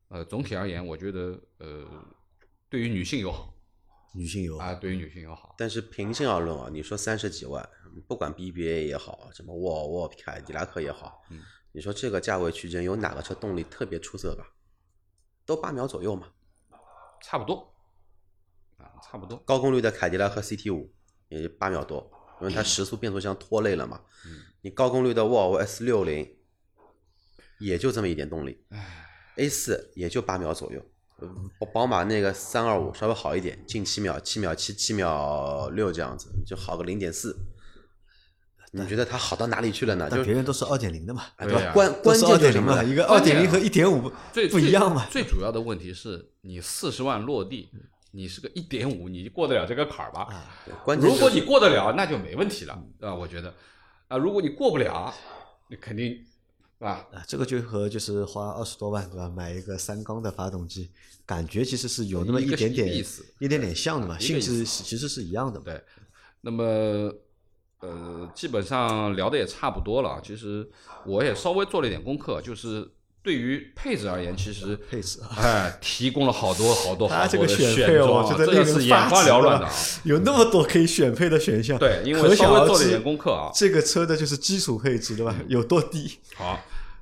[0.07, 1.84] 呃，总体而言，我觉得呃，
[2.70, 3.51] 对于女性友好，
[4.13, 5.55] 女性友好啊，对于女性友好。
[5.57, 7.68] 但是平心而论啊，你说三十几万，
[8.07, 11.41] 不管 BBA 也好，什么沃尔沃、凯迪拉克也好，嗯，
[11.72, 14.45] 你说这个价位区间有哪个车动力特别出色吧？
[15.43, 16.28] 都八秒左右嘛，
[17.24, 17.74] 差不多啊，
[19.03, 19.38] 差不多。
[19.45, 20.93] 高功率的凯迪拉克 CT 五
[21.30, 22.09] 也八秒多，
[22.41, 24.01] 因为它时速变速箱拖累了嘛。
[24.26, 26.38] 嗯，你高功率的沃尔沃 S 六零
[27.59, 28.65] 也就这么一点动力。
[28.69, 29.01] 唉。
[29.38, 30.82] A 四也就八秒左右，
[31.59, 37.38] 宝宝马那个三二五稍微好一点，近七秒，七秒七，七秒六这样子，就好个零点四。
[38.71, 40.09] 你觉得它好到哪里去了呢？
[40.09, 41.73] 就别人都是二点零的嘛，对吧？
[41.73, 42.82] 关关键就是什么？
[42.86, 44.09] 一个二点零和一点五
[44.49, 45.05] 不一样嘛。
[45.11, 47.69] 最主要的问题是你四十万落地，
[48.16, 50.22] 你是个一点五，你过得了这个坎儿吧？
[50.24, 50.47] 啊
[50.99, 53.13] 如果你过得了，那就没问题了，啊？
[53.13, 53.53] 我觉得
[54.07, 55.13] 啊，如果你过不了，
[55.70, 56.26] 你肯定。
[56.80, 60.91] 啊，这个就和就是花二十多万对吧，买一个三缸的发动机，
[61.26, 65.59] 感觉其实是有那么一点点意思，一点点像的嘛，性质其实是一样的。
[65.61, 65.82] 对，
[66.41, 67.11] 那么
[67.80, 70.22] 呃，基本上聊的也差不多了。
[70.22, 70.70] 其实
[71.05, 72.88] 我也稍微做了一点功课，就是
[73.26, 79.73] 对于配置而言，其实配置哎，提供了好多好多好多的选装，真的是眼花缭乱的啊！
[80.03, 85.36] 有那么多可以选配的选项，对，因为稍微做了一点功课啊，这个车的就是基础配置对吧？
[85.47, 86.19] 有多低？
[86.36, 86.59] 好。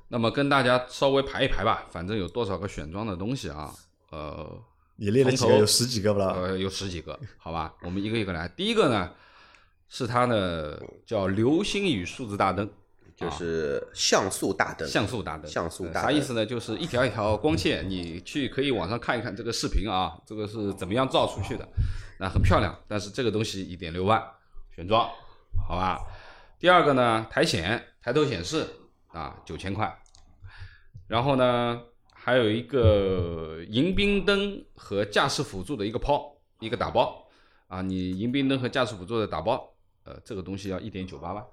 [0.08, 3.70] 那么跟大家稍微排一排吧，反正有多少个选装的东西啊？
[4.10, 4.62] 呃，
[4.96, 5.58] 你列了几个？
[5.58, 6.34] 有十几个不啦？
[6.38, 8.46] 呃，有十几个，好吧，我们一个一个来。
[8.48, 9.10] 第一个呢，
[9.88, 12.70] 是它呢叫流星雨数字大灯，
[13.16, 14.88] 就是像素大灯。
[14.88, 16.44] 像素大灯，像素大灯啥意思呢？
[16.44, 21.68] 就是一条一条光线，你去可以网上看一看这个视频啊，这个是怎么样照出去的？
[22.18, 24.22] 那很漂亮，但是这个东西一点六万
[24.74, 25.08] 选装，
[25.66, 26.00] 好吧？
[26.58, 28.66] 第二个呢，苔显抬头显示
[29.08, 30.00] 啊，九千块。
[31.06, 37.26] 然后呢，还有一个迎宾灯和驾驶辅助的一个抛，一个打包
[37.68, 39.68] 啊，你迎宾灯和驾驶辅助的打包，
[40.04, 41.44] 呃，这个东西要一点九八万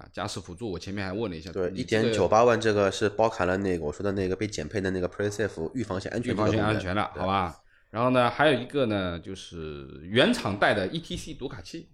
[0.00, 0.06] 啊。
[0.12, 7.56] 驾驶辅助我前面还问了一下，对，一点九八万这个是包含了那个我说的那个被减配的那个 PreSafe 预防性安全安全了，好吧？
[7.90, 11.88] 然后呢，还有一个呢，就是原厂带的 ETC 读卡器，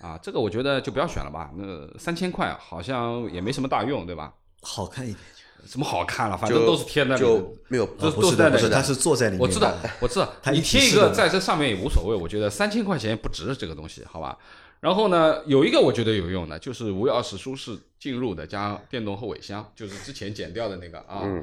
[0.00, 1.50] 啊，这个我觉得就不要选了吧。
[1.56, 4.34] 那三千块好像也没什么大用，对吧？
[4.60, 5.18] 好看一点。
[5.64, 9.40] 什么好看了，反正都是贴在那里就没有都哦不是的，不是，都在那里他是坐在里面。
[9.40, 14.36] 我知道，我知道，你贴一个在这上面也无所谓，我觉得三千块钱不值这个东西，好吧？
[14.82, 21.22] 然后呢，有一个我觉得有用的，就是无钥匙舒适进入的加电动后尾箱，就是之前减掉的那个啊。
[21.24, 21.42] 嗯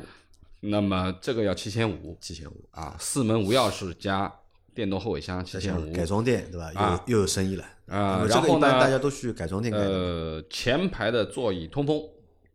[0.61, 4.29] 那么这个要七千五七千五，啊，四门无钥匙加
[4.75, 5.93] 电动后尾箱七千五。
[5.93, 6.69] 改装店对吧？
[6.75, 9.79] 啊又又有生意了啊然后呢大家都去改装店改。
[9.79, 12.03] 呃，前排的座椅通风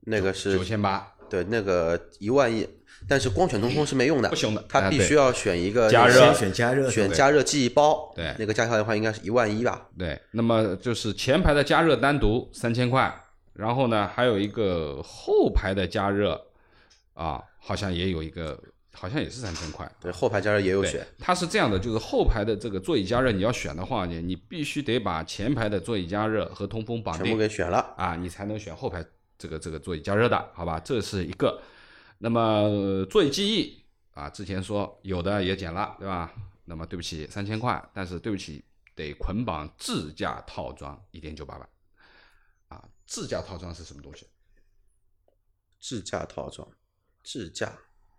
[0.00, 2.68] 那个是九千八，对那个一万一，
[3.06, 4.64] 但是光选通风是没用的，不行的。
[4.68, 6.32] 它必须要选一个加热。
[6.32, 8.34] 选加热，选加热记忆包，对。
[8.38, 9.88] 那个加起来的话应该是一万一吧？
[9.98, 13.14] 对，那么就是前排的加热单独三千块，
[13.52, 16.40] 然后呢还有一个后排的加热
[17.12, 18.58] 啊，好像也有一个，
[18.92, 19.86] 好像也是三千块。
[20.00, 27.94] 对，后排加热也有选，，它是这样的，就是后排的这个座椅加热你要选的话呢，你必须得把前排的座椅加热和通风绑全部给选了。
[27.98, 29.04] 啊，你才能选后排
[29.36, 30.80] 这个这个座椅加热的，好吧？
[30.82, 31.60] 这是一个。
[32.18, 36.32] 那么呃座椅记忆啊，之前说有的也减了，对吧？
[36.64, 41.68] 那么对不起，三千块，但是对不起，得捆绑智驾套装一点九八万。
[42.68, 44.26] 啊，智驾套装是什么东西？
[45.78, 46.66] 智驾套装，
[47.22, 47.70] 智驾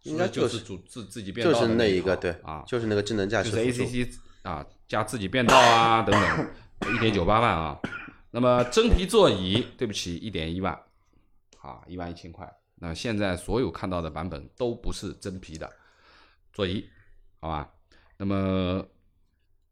[0.03, 7.79] 应该就是主自自己变道就是那一个对啊，就是那个智能驾就是驶辅助 ACC 啊加自己变道啊等等，一点九八万啊。
[8.29, 10.79] 那么真皮座椅，对不起，一点一万，
[11.61, 12.47] 啊，一万一千块。
[12.75, 15.71] 那现在所有看到的版本都不是真皮的
[16.51, 16.89] 座椅，
[17.39, 17.69] 好吧？
[18.17, 18.85] 那么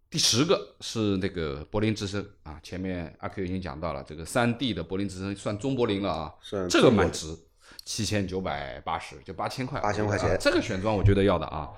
[0.10, 6.34] 第十个是那个柏林之声啊，前面阿 Q 已经讲到了，这个三 D 的柏林之声算中柏林了啊，
[6.70, 7.38] 这个蛮值，
[7.84, 11.70] 七千九百八十，就八千块，8000块钱啊这个选装我觉得要的啊。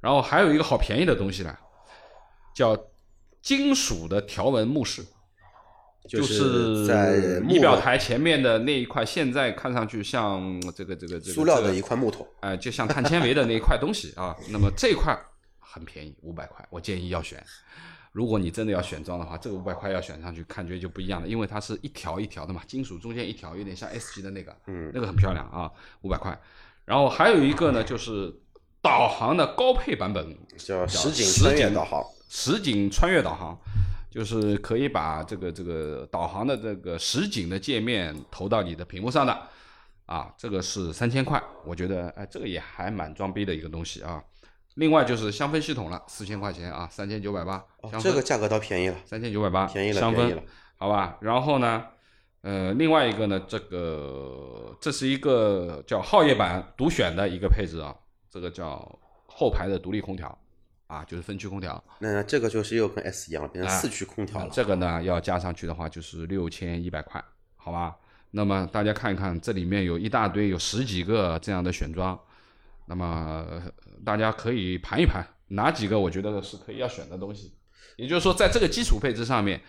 [0.00, 1.56] 然后还有一个好便宜的东西呢，
[2.54, 2.76] 叫
[3.42, 5.04] 金属的条纹目视，
[6.08, 14.36] 就是在木仪表台前面的那一块，现在看上去像这个这个这个塑料的一块木头，哎、就像碳纤维的那一块东西啊。
[14.50, 15.18] 那么这一块
[15.58, 17.42] 很便宜，五百块，我建议要选。
[18.12, 25.68] 如果你真的要选装的话，这个五百块要选上去，感觉就不一样了，因为它是一条一条的嘛，金属中间一条，有点像 S 级的那个，嗯那个很漂亮啊，
[26.02, 26.38] 五百块。
[26.84, 28.32] 然后还有一个呢，就是
[28.80, 33.58] 导航的高配版本，叫实实景穿越景导航，实景穿越导航，
[34.14, 39.36] 就是可以把这个这个导航的这个实景的界面投到你的屏幕上的，
[40.06, 44.22] 啊，这个是三千块，我觉得哎，这个也还蛮装逼的一个东西啊。
[44.76, 47.64] 另外就是香氛系统了，四千块钱啊，三千九百八，
[48.00, 50.42] 这个价格倒便宜了，三千九百八，便宜了香氛便宜了，
[50.76, 51.18] 好吧。
[51.20, 51.84] 然后呢，
[52.42, 57.92] 呃，另外一个呢，这个这是一个叫皓夜版独选的一个配置啊，
[58.30, 58.78] 这个叫
[59.26, 60.38] 后排的独立空调
[60.94, 61.82] 啊，就是分区空调。
[61.98, 64.50] 那这个就是又跟 S 一样了，变成哎四驱空调了。
[64.52, 67.22] 这个呢要加上去的话就是六千一百块，
[67.56, 67.96] 好吧？
[68.30, 72.18] 那么大家看一看，这里面有一大堆，有十几个这样的选装，
[72.86, 73.62] 那么呃
[74.04, 77.54] 大家可以盘一盘，哪几个我觉得是可以要选的东西。
[77.96, 79.60] 也就是说，在这个基础配置上面，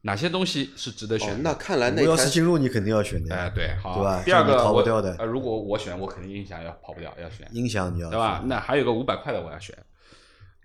[0.00, 1.42] 哪些东西是值得哦选，的？
[1.44, 8.42] 那看来无那台钥匙进入你肯定要选的哎，呀，对，好，对吧第二个这样你逃不掉的呃，如果我选，我肯定音响要跑不掉，要选，音响你要对吧？
[8.46, 9.76] 那还有个五百块的我要选，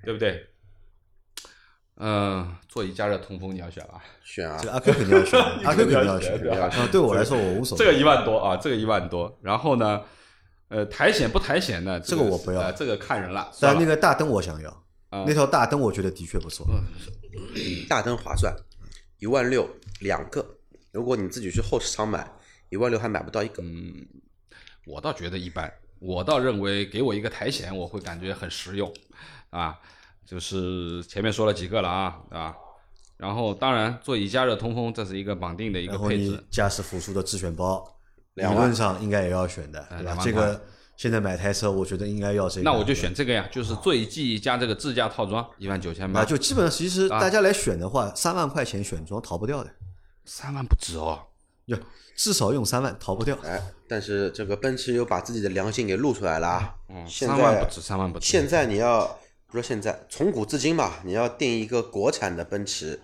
[0.03, 0.47] 对不对？
[1.97, 4.03] 嗯、座椅加热通风你要选吧？
[4.23, 6.39] 选啊这，个阿 Q 肯定要选，阿 Q 肯定要选。
[6.39, 7.85] 对吧啊，对我来说我无所谓。
[7.85, 9.39] 这个一万多啊，这个一万多。
[9.41, 10.01] 然后呢，
[10.69, 11.99] 呃，苔藓不苔藓呢？
[11.99, 13.51] 这个我不要呃，这个看人了。
[13.61, 14.69] 但那个大灯我想要，
[15.09, 16.65] 啊那条大灯我觉得的确不错。
[17.87, 18.53] 大灯划算，
[19.19, 19.69] 一万六
[20.01, 20.45] 两个。
[20.91, 22.27] 如果你自己去后市场买，
[22.69, 23.61] 一万六还买不到一个。
[23.63, 24.05] 嗯
[24.85, 28.93] 我倒觉得一般，我倒认为给我一个苔藓，我会感觉很实用
[29.53, 29.79] 啊。
[30.25, 32.55] 就是前面说了几个了啊啊，
[33.17, 36.41] 然后当然座椅加热通风，这是一个绑定的一个配置。
[36.49, 37.83] 驾驶辅助的自选包，
[38.35, 40.17] 理两万论上应该也要选的，哎对吧？
[40.23, 40.59] 这个
[40.95, 42.63] 现在买台车，我觉得应该要这个。
[42.63, 49.69] 那我就选这个呀，就是座椅记忆加这个自驾套装，一万九千八啊，，就基本上其实啊大家来选的话，三万块钱选装逃不掉的，
[50.25, 51.19] 三万不止哦。
[51.67, 51.77] 就
[52.15, 53.37] 至少用三万逃不掉。
[53.43, 56.75] 哎，但是这个奔驰又把自己的良心给露出来了啊！
[56.89, 58.25] 嗯，三万不止，三万不止。
[58.25, 59.19] 现在你要
[59.53, 62.99] 如说现在从古至今吧，你要定一个国产的奔驰，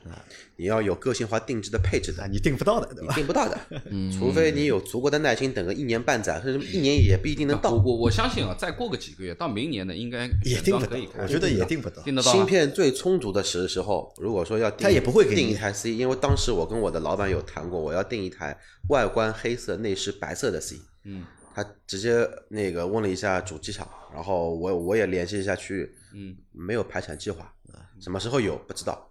[0.56, 3.14] 你要有个性化定制的配置的啊，，你定不到的，对你吧？
[3.14, 3.58] 定不到的，
[4.18, 7.72] 除非你有足够的耐心，等个一年半载，甚至一年也不一定能到。
[7.72, 12.02] 我我我相信啊，再过个几个月，到明年呢，应该也定不到装可以，我觉得也定不到。
[12.04, 12.34] 定得到啊。
[12.34, 18.58] 芯片最充足的时时候，如果说要定，他也不会给你定一台 C，因为当时我跟我的老板有谈过，我要定一台
[18.90, 20.78] 外观黑色、内饰白色的 C。
[21.06, 21.24] 嗯，
[21.54, 29.06] 他直接那个问了一下主机厂，然后我我也联系一下区域，嗯，没有排产计划啊，什么时候有不知道。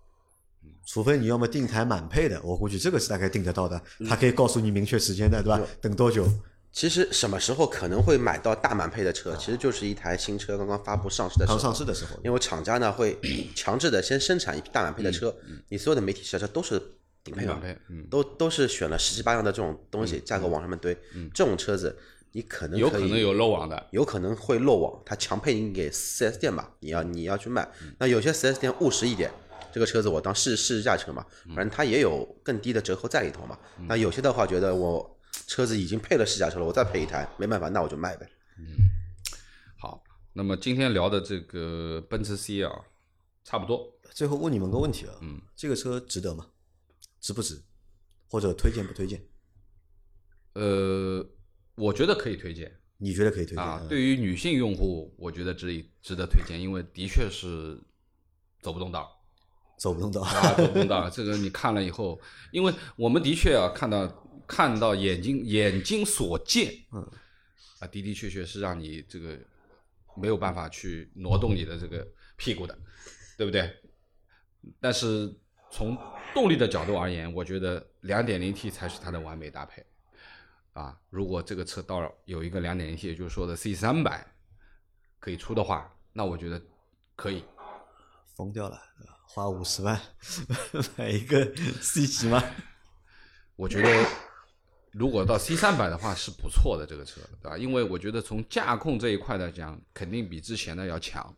[0.87, 4.07] 除非你要么定台满配的，我估计这个是大概定得到的，嗯。
[4.09, 5.61] 他可以告诉你明确时间的，对吧？
[5.81, 6.27] 等多久？
[6.73, 11.63] 其实什么时候可能会买到大满配的车，其实就是一台新车刚刚发布上市的时刚候。
[11.63, 13.19] 上市的时候，因为厂家呢会
[13.55, 15.35] 强制的先生产一批大满配的车，
[15.69, 16.81] 你所有的媒体试车都是
[17.25, 20.97] 顶配嘛，配，嗯，都都是选了十七八样的这种东西，价格往上面堆，
[21.35, 21.97] 这种车子
[22.33, 23.89] 你可能可有可能有漏网的。
[23.91, 27.69] 有可能会漏网，它强配你给 4S 店吧，你要你要去卖，
[27.99, 29.31] 那有些 4S 店务实一点，
[29.73, 31.25] 这个车子我当试试驾车嘛，
[31.55, 33.59] 反正它也有更低的折扣在里头嘛。
[33.89, 38.29] 那有些的话觉得我车子已经配了试驾车了，我再配一台，没办法，那我就卖呗。
[38.59, 38.91] 嗯
[39.79, 40.03] 好，
[40.33, 42.73] 那么今天聊的这个奔驰 C 啊，
[43.45, 43.95] 差不多。
[44.13, 46.47] 最后问你们个问题啊，嗯，这个车值得吗？
[47.21, 47.63] 值不值？
[48.29, 49.23] 或者推荐不推荐？
[50.55, 51.25] 呃，
[51.79, 53.63] 我觉得可以推荐你觉得可以推荐？
[53.63, 53.79] 啊。
[53.83, 57.81] 嗯对于女性用户，我觉得值以值得推荐，因为的确是
[58.61, 59.15] 走不动道。
[59.79, 62.21] 走不动道，啊，走不动道，这个你看了以后，
[62.51, 64.07] 因为我们的确啊看到
[64.45, 67.01] 看到眼睛眼睛所见，嗯，
[67.79, 69.39] 啊的的确确是让你这个
[70.21, 72.05] 没有办法去挪动你的这个
[72.37, 72.77] 屁股的，
[73.37, 73.73] 对不对？
[74.81, 75.33] 但是
[75.71, 75.97] 从
[76.35, 79.81] 动力的角度而言，我觉得 2.0T 才是它的完美搭配。
[80.73, 84.21] 啊，如果这个车到了有一个两点零 T，也就是说的 C 3 0 0
[85.19, 86.61] 可以出的话，那我觉得
[87.15, 87.45] 可以。
[88.37, 88.81] 疯掉了，
[89.27, 90.01] 花五十万
[90.97, 91.45] 买一个
[91.81, 92.41] C 级吗？
[93.57, 94.09] 我觉得
[94.93, 97.59] 如果到 C 三百的话是不错的这个车，对吧？
[97.59, 101.35] 因为我觉得从驾控这一块来讲，肯定比之前的要强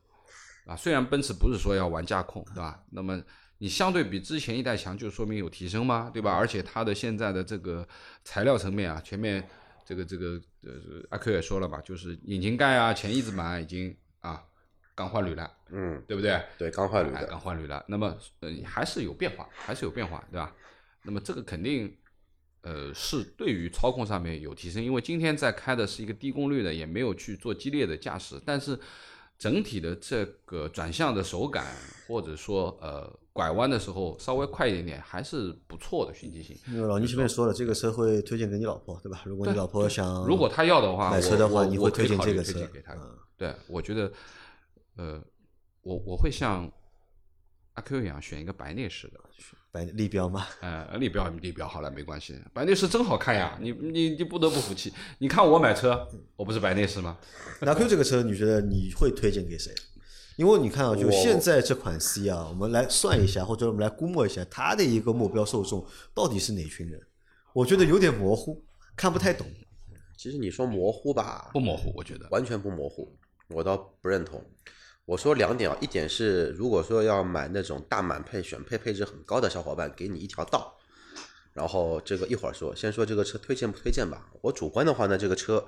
[0.66, 0.76] 啊。
[0.76, 2.84] 虽然奔驰不是说要玩驾控，对吧？
[2.90, 3.18] 那么
[3.62, 6.32] 你相对比之前一代强，就说明有提升吗，对吧？
[6.32, 7.86] 而且它的现在的这个
[8.24, 9.46] 材料层面啊，前面
[9.84, 10.72] 这个这个呃，
[11.10, 14.42] 阿 Q 也说了嘛，就是引擎盖啊、前翼子板已经啊
[14.94, 16.42] 刚换铝了，嗯，对不对？
[16.56, 20.56] 对，刚换铝哎，的，刚换铝了，那么呃还是有变化，还是有变化，对吧？
[21.02, 21.94] 那么这个肯定
[22.62, 28.78] 呃是对于操控上面有提升，因为今天在开的是一个低功率的，也没有去做激烈的驾驶，但是
[29.40, 31.64] 整体的这个转向的手感，
[32.06, 36.54] 或者说呃拐弯的时候稍微快一点点，还是不错的循迹性。
[36.68, 39.22] 因为老倪前面说了，这个车会推荐给你老婆，对吧？
[39.24, 42.92] 如果你老婆想，如果她要的话，买车的话，你会推荐这个车给她。
[42.92, 44.12] 嗯对，我觉得
[44.98, 45.18] 呃
[45.80, 46.79] 我我会像阿
[47.80, 49.20] Q 一样选一个白内饰的。
[49.72, 52.36] 白立标吗，呃，立标立标好了，没关系。
[52.52, 54.92] 白内饰真好看呀，你你你不得不服气。
[55.18, 57.16] 你看我买车，我不是白内饰吗？
[57.60, 59.72] 那 Q 这个车，你觉得你会推荐给谁？
[60.36, 67.00] 因为你看啊，就现在这款 C 啊，我们来算一下，或者我们来估摸一下，它的一个目标受众到底是哪群人？
[67.52, 68.64] 我觉得有点模糊，
[68.96, 69.46] 看不太懂。
[70.16, 72.26] 其实你说模糊吧，不模糊，我觉得。
[72.30, 73.16] 完全不模糊，
[73.50, 74.44] 我倒不认同。
[75.10, 80.72] 我说两点啊，一点是如果说要买那种大满配、选配配置很高的小伙伴，给你一条道。
[81.52, 84.24] 然后这个一会儿说，先说这个车推荐不推荐吧。
[84.40, 85.66] 我主观的话呢，这个车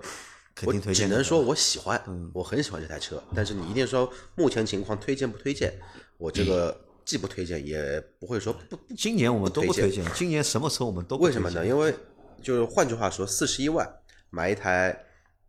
[0.64, 3.20] 我只能说我喜欢，嗯我很喜欢这台车。
[3.34, 5.76] 但是你一定说目前情况推荐不推荐，
[6.18, 11.66] 我这个 既不推荐，也不会说不不今年我们都不不推推荐，今年什么车我们都不为什么呢？
[11.66, 11.93] 因为
[12.40, 13.93] 就是换句话说，四十一万
[14.30, 15.05] 买一台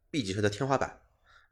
[0.10, 1.00] B 级车的天花板，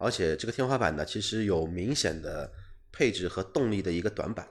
[0.01, 2.51] 而且这个天花板呢，其实有明显的
[2.91, 4.47] 配置和动力的一个短板。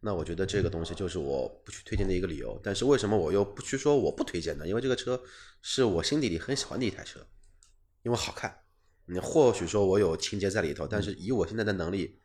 [0.00, 2.60] 那我觉得这个东西就是我不去推荐的一个理由。
[2.62, 4.66] 但是为什么我又不去说我不推荐呢？
[4.66, 5.20] 因为这个车
[5.62, 7.26] 是我心底里很喜欢的一台车，
[8.02, 8.58] 因为好看。
[9.06, 12.20] 你或许说我有情节在里头，但是以我现在的能力，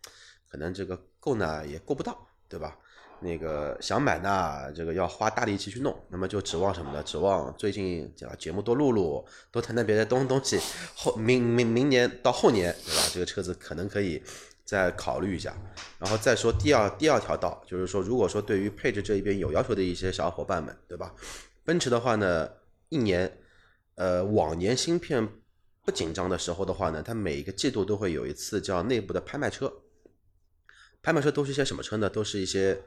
[0.50, 2.78] 可能这个够呢也够不到，对吧？
[3.20, 7.02] 那个想买呢，这个要花大力气去弄，那么就指望什么呢？
[7.04, 10.60] 指望最近对吧节目多录录，多谈谈别的东东西，
[10.96, 13.02] 后明明明年到后年，对吧？
[13.14, 14.22] 这个车子可能可以
[14.64, 15.56] 再考虑一下。
[15.98, 21.14] 然后再说第二第二条道，就是说，如果说对于配置这一边有要求的一些小伙伴们，对吧？
[21.66, 22.50] 奔驰的话呢，
[22.90, 23.40] 一年，
[23.96, 25.28] 呃，往年芯片
[25.84, 29.74] 不紧张的时候的话呢，它每一个季度都会有一次叫内部的拍卖车。
[31.02, 32.10] 拍卖车都是一些什么车呢？
[32.10, 32.78] 都是一些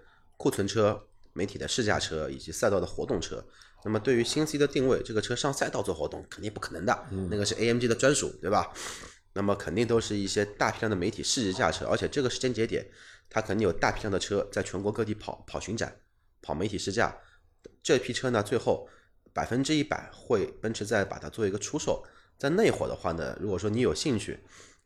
[0.40, 3.44] 库存车、媒体的试驾车以及赛道的活动车。
[3.84, 8.72] 那么对于新 C 的定位，这个车上赛道做活动肯定不可能的，那个是 AMG 的专属，对吧？
[9.34, 12.88] 那么肯定都是一些大批量的媒体试驾车，而且这个时间节点，
[13.28, 15.94] 它肯定有大批量的车在全国各地跑跑巡展、
[16.40, 17.14] 跑媒体试驾。
[17.82, 18.88] 这批车呢，最后
[19.34, 22.02] 百分之一百会奔驰再把它做一个出售。
[22.38, 24.40] 在那会儿的话呢，如果说你有兴趣，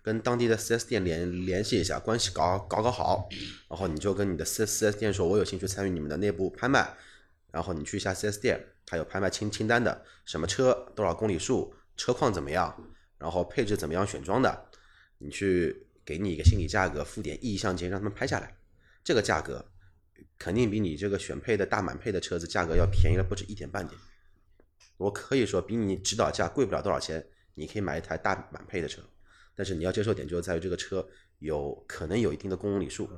[0.05, 3.26] 跟当地的 4S 店联联系一下，关系搞搞搞好，
[3.70, 6.94] 然后你就跟你的4 4S 店说，我有兴趣参与你们的内部拍卖，
[7.50, 12.76] 然后你去一下 4S 店，它有拍卖清清单的，什么车多少公里数，车况怎么样，
[13.16, 14.66] 然后配置怎么样选装的，
[15.16, 18.59] 你去给你一个心理价格，付点意向金让他们拍下来，
[19.02, 19.64] 这个价格
[20.38, 23.98] 肯定比你这个选配的大满配的车子价格要便宜了不止一点半点。
[24.98, 29.00] 我可以说比你指导价贵不了多少钱，你可以买一台大满配的车，
[29.55, 31.07] 但是你要接受点就是在于这个车
[31.38, 33.09] 有可能有一定的公里数，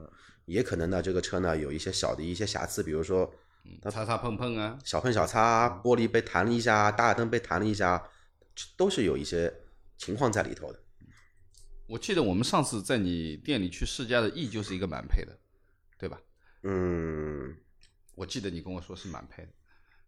[0.44, 3.32] 也可能呢这个车呢有一些小的一些瑕疵，比如说
[3.82, 8.08] 它擦擦碰碰啊，小碰小擦，玻璃被弹了一下，大灯被弹了一下，
[8.76, 9.52] 都是有一些
[9.98, 10.80] 情况在里头的。
[11.88, 15.38] 我记得我们上次在你店里去试驾的 E 就是一个满配的，
[15.98, 16.20] 对吧？
[16.62, 17.56] 嗯，
[18.16, 19.48] 我记得你跟我说是满配的，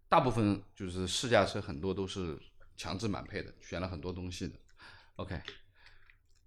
[0.09, 2.37] 大部分就是试驾车很多都是
[2.77, 4.55] 强制满配的，选了很多东西的。
[5.17, 5.41] OK，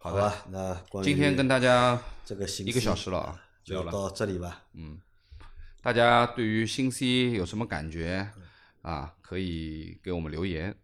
[0.04, 4.64] 好吧，那关于今天跟大家这个新一个小时了啊，就到这里吧。
[4.74, 4.99] 嗯，
[5.84, 8.28] 大家对于新 C 有什么感觉
[8.82, 9.14] 啊？
[9.22, 10.76] 可以给我们留言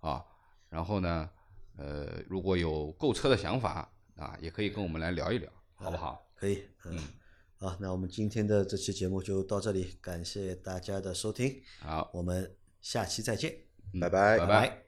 [0.00, 0.22] 啊。
[0.68, 1.30] 然后呢，
[1.78, 6.30] 呃，如果有购车的想法啊，也可以跟我们来聊一聊，好不好？
[6.36, 6.98] 可以，嗯，
[7.56, 13.50] 好，那我们今天的这期节目就到这里，感谢大家的收听，好，我们下期再见。
[13.94, 14.87] 嗯拜拜拜拜。